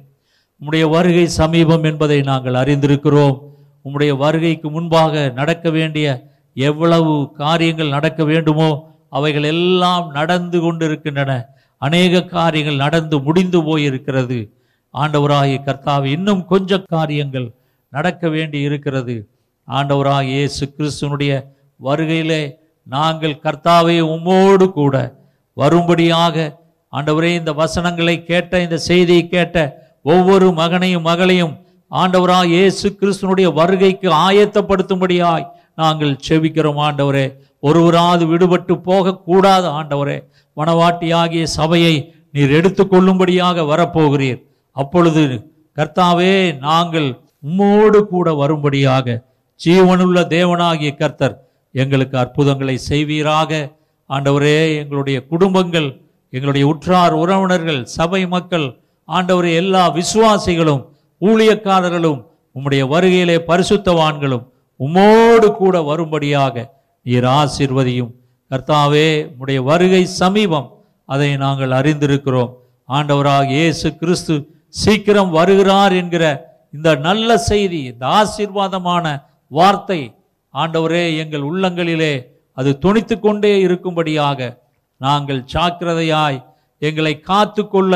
[0.61, 3.35] உம்முடைய வருகை சமீபம் என்பதை நாங்கள் அறிந்திருக்கிறோம்.
[3.85, 6.07] உம்முடைய வருகைக்கு முன்பாக நடக்க வேண்டிய
[6.53, 8.69] எவ்வளவு காரியங்கள் நடக்க வேண்டுமோ
[9.09, 11.31] அவைகள் எல்லாம் நடந்து கொண்டிருக்கின்றன.
[11.77, 14.39] அநேக காரியங்கள் நடந்து முடிந்து போயிருக்கிறது.
[14.93, 17.47] ஆண்டவராகிய கர்த்தாவை இன்னும் கொஞ்ச காரியங்கள்
[17.89, 19.15] நடக்க வேண்டி இருக்கிறது
[19.67, 21.31] ஆண்டவராக இயேசு கிறிஸ்துவனுடைய
[21.79, 22.41] வருகையிலே
[22.87, 24.95] நாங்கள் கர்த்தாவை உம்மோடு கூட
[25.57, 26.35] வரும்படியாக
[26.93, 29.57] ஆண்டவரே இந்த வசனங்களை கேட்ட இந்த செய்தியை கேட்ட
[30.13, 31.55] ஒவ்வொரு மகனையும் மகளையும்
[31.91, 35.45] ஆண்டவராக இயேசு கிறிஸ்துனுடைய வருகைக்கு ஆயத்தப்படுத்தும்படியாய்
[35.81, 37.25] நாங்கள் செபிக்கிறோம் ஆண்டவரே.
[37.67, 40.17] ஒருவராது விடுபட்டு போகக்கூடாது ஆண்டவரே.
[40.57, 41.93] வனவாட்டியாகிய சபையை
[42.35, 44.39] நீர் எடுத்துக்கொள்ளும்படியாக வரப்போகிறீர்.
[44.75, 45.23] அப்பொழுது
[45.77, 46.33] கர்த்தாவே
[46.65, 47.09] நாங்கள்
[47.43, 49.17] உம்மோடு கூட வரும்படியாக
[49.59, 51.35] ஜீவனுள்ள தேவனாகிய கர்த்தர்
[51.75, 53.51] எங்களுக்கு அற்புதங்களை செய்வீராக.
[54.09, 55.89] ஆண்டவரே எங்களுடைய குடும்பங்கள்
[56.33, 58.67] எங்களுடைய உற்றார் உறவினர்கள் சபை மக்கள்
[59.09, 60.83] ஆண்டவரே எல்லா விசுவாசிகளும்
[61.21, 62.19] ஊழியக்காரர்களும்
[62.55, 64.45] உம்முடைய வருகையிலே பரிசுத்தவான்களும்
[64.79, 66.55] உம்மோடு கூட வரும்படியாக
[67.05, 68.11] நீர் ஆசிர்வதியும்.
[68.51, 70.67] கர்த்தாவே உம்முடைய வருகை சமீபம்
[71.09, 72.51] அதை நாங்கள் அறிந்திருக்கிறோம்.
[72.89, 74.35] ஆண்டவராக இயேசு கிறிஸ்து
[74.81, 76.23] சீக்கிரம் வருகிறார் என்கிற
[76.75, 79.05] இந்த நல்ல செய்தி இந்த ஆசீர்வாதமான
[79.51, 79.99] வார்த்தை.
[80.53, 82.13] ஆண்டவரே எங்கள் உள்ளங்களிலே
[82.57, 84.39] அது துணித்து கொண்டே இருக்கும்படியாக
[85.01, 86.39] நாங்கள் ஜாக்கிரதையாய்
[86.81, 87.93] எங்களை காத்து கொள்ள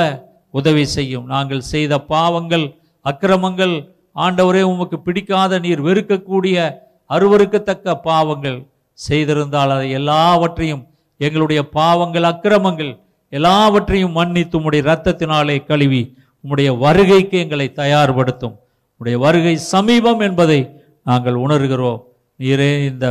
[0.54, 1.26] உதவி செய்யும்.
[1.34, 2.66] நாங்கள் செய்த பாவங்கள்
[3.06, 3.76] அக்கிரமங்கள்
[4.16, 6.56] ஆண்டவரே உமக்கு பிடிக்காத நீர் வெறுக்கக்கூடிய
[7.10, 8.60] அருவருக்கத்தக்க பாவங்கள்
[8.99, 10.84] செய்திருந்தால் அதை எல்லாவற்றையும்
[11.26, 12.91] எங்களுடைய பாவங்கள் அக்கிரமங்கள்
[13.34, 16.02] எல்லாவற்றையும் மன்னித்து உம்முடைய இரத்தத்தினாலே கழுவி
[16.43, 18.56] உம்முடைய வருகைக்கு எங்களை தயார்படுத்தும்.
[19.02, 20.60] உடைய வருகை சமீபம் என்பதை
[21.04, 22.02] நாங்கள் உணர்கிறோம்.
[22.39, 23.08] நீரே இந்த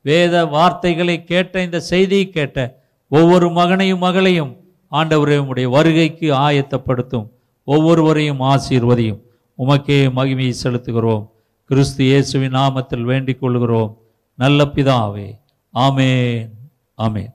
[0.00, 2.58] வேத வார்த்தைகளை கேட்ட இந்த செய்தியை கேட்ட
[3.08, 4.52] ஒவ்வொரு மகனையும் மகளையும்
[4.92, 7.26] ஆண்டவரே உடைய வருகைக்கு ஆயத்தப்படுத்தும்.
[7.68, 9.20] ஒவ்வொருவரையும் ஆசீர்வதியும்.
[9.58, 11.24] உமக்கே மகிமையை செலுத்துகிறோம்.
[11.70, 13.92] கிறிஸ்து இயேசுவின் நாமத்தில் வேண்டிக் கொள்கிறோம்
[14.38, 15.28] நல்ல பிதாவே
[15.74, 16.50] ஆமேன்
[16.98, 17.32] ஆமேன்.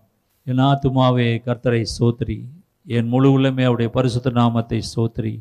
[0.47, 2.37] என் ஆத்துமாவே கர்த்தரை சோத்ரி
[2.95, 5.33] என் முழு உள்ளமே அவருடைய பரிசுத்த நாமத்தை சோத்திரி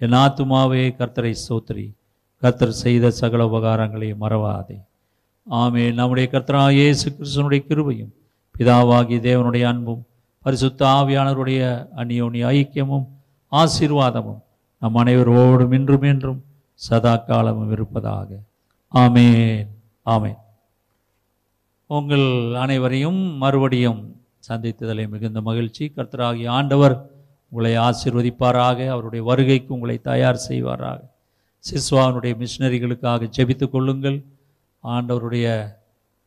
[0.00, 1.86] என் ஆத்துமாவே கர்த்தரை சோத்ரி
[2.40, 4.76] கர்த்தர் செய்த சகல உபகாரங்களையும் மறவாதே.
[5.50, 8.12] ஆமே நம்முடைய கர்த்தரா இயேசு கிறிஸ்தனுடைய கிருபையும்
[8.58, 10.06] பிதாவாகி தேவனுடைய அன்பும்
[10.42, 13.06] பரிசுத்த ஆவியானவருடைய அந்நியோனி ஐக்கியமும்
[13.52, 14.40] ஆசீர்வாதமும்
[14.80, 18.38] நம் அனைவரோடும் இன்றும் என்றும் சதா காலமும் இருப்பதாக.
[18.94, 19.66] ஆமேன்.
[20.06, 20.38] ஆமேன்.
[21.86, 25.92] உங்கள் அனைவரையும் மறுபடியும் சந்தித்ததிலே மிகுந்த மகிழ்ச்சி.
[25.96, 27.10] கர்த்தராகிய ஆண்டவர்
[27.48, 28.88] உங்களை ஆசிர்வதிப்பாராக.
[28.88, 31.00] அவருடைய வருகைக்கு உங்களை தயார் செய்வாராக.
[31.68, 34.24] சிஸ்வானுடைய மிஷினரிகளுக்காக ஜெபித்து கொள்ளுங்கள்.
[34.84, 35.76] ஆண்டவருடைய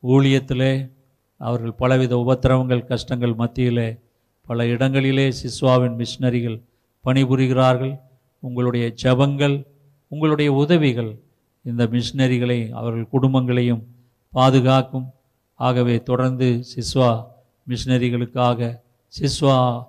[0.04, 0.92] ஊழியத்திலே
[1.38, 4.00] அவர்கள் பலவித உபத்திரவங்கள் கஷ்டங்கள் மத்தியிலே
[4.42, 6.62] பல இடங்களிலே சிஸ்வாவின் மிஷினரிகள்
[7.06, 8.00] பணிபுரிகிறார்கள்.
[8.40, 9.66] உங்களுடைய ஜபங்கள்
[10.08, 11.20] உங்களுடைய உதவிகள்
[11.64, 13.84] இந்த மிஷினரிகளை அவர்கள் குடும்பங்களையும்
[14.30, 15.08] பாதுகாக்கும்.
[15.56, 17.26] ஆகவே தொடர்ந்து சிஸ்வா
[17.68, 18.80] மிஷினரிகளுக்காக
[19.20, 19.86] சிஸ்வா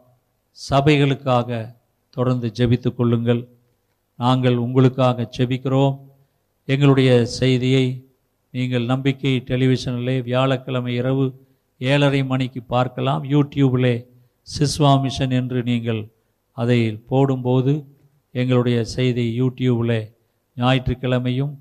[0.71, 1.77] சபைகளுக்காக
[2.11, 3.54] தொடர்ந்து ஜெபித்து கொள்ளுங்கள்.
[4.23, 5.95] நாங்கள் உங்களுக்காக செபிக்கிறோம்.
[6.65, 7.85] எங்களுடைய செய்தியை
[8.51, 11.25] நீங்கள் நம்பிக்கை டெலிவிஷனிலே வியாழக்கிழமை இரவு
[11.81, 13.23] ஏழரை மணிக்கு பார்க்கலாம்.
[13.25, 13.95] யூடியூபிலே
[14.49, 16.03] சிஸ்வா மிஷன் என்று நீங்கள்
[16.53, 16.79] அதை
[17.11, 17.73] போடும்போது
[18.31, 19.99] எங்களுடைய செய்தி யூடியூபில்
[20.57, 21.53] ஞாயிற்றுக்கிழமையும்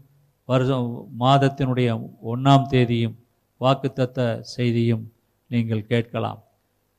[0.50, 0.88] வருஷம்
[1.20, 1.90] மாதத்தினுடைய
[2.32, 3.16] ஒன்றாம் தேதியும்
[3.62, 4.20] வாக்குத்தத்த
[4.56, 5.04] செய்தியும்
[5.48, 6.40] நீங்கள் கேட்கலாம்.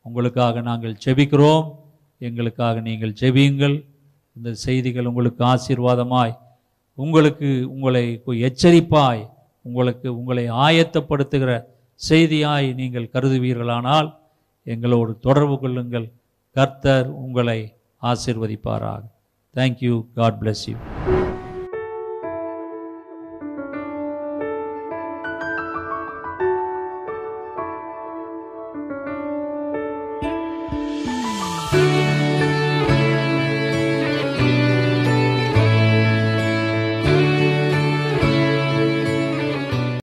[0.07, 1.67] உங்களுக்காக நாங்கள் செபிக்கிறோம்.
[2.19, 3.77] எங்களுக்காக நீங்கள் செபியுங்கள்.
[4.37, 6.35] இந்த செய்திகள் உங்களுக்கு ஆசீர்வாதமாய்
[6.99, 8.05] உங்களுக்கு உங்களை
[8.49, 9.23] எச்சரிப்பாய்
[9.63, 11.53] உங்களுக்கு உங்களை ஆயத்தப்படுத்துகிற
[12.01, 14.09] செய்தியாய் நீங்கள் கருதுவீர்களானால்
[14.67, 16.07] எங்களோடு தொடர்பு கொள்ளுங்கள்.
[16.57, 17.61] கர்த்தர் உங்களை
[18.03, 19.03] ஆசிர்வதிப்பாராக.
[19.57, 20.77] Thank you God bless you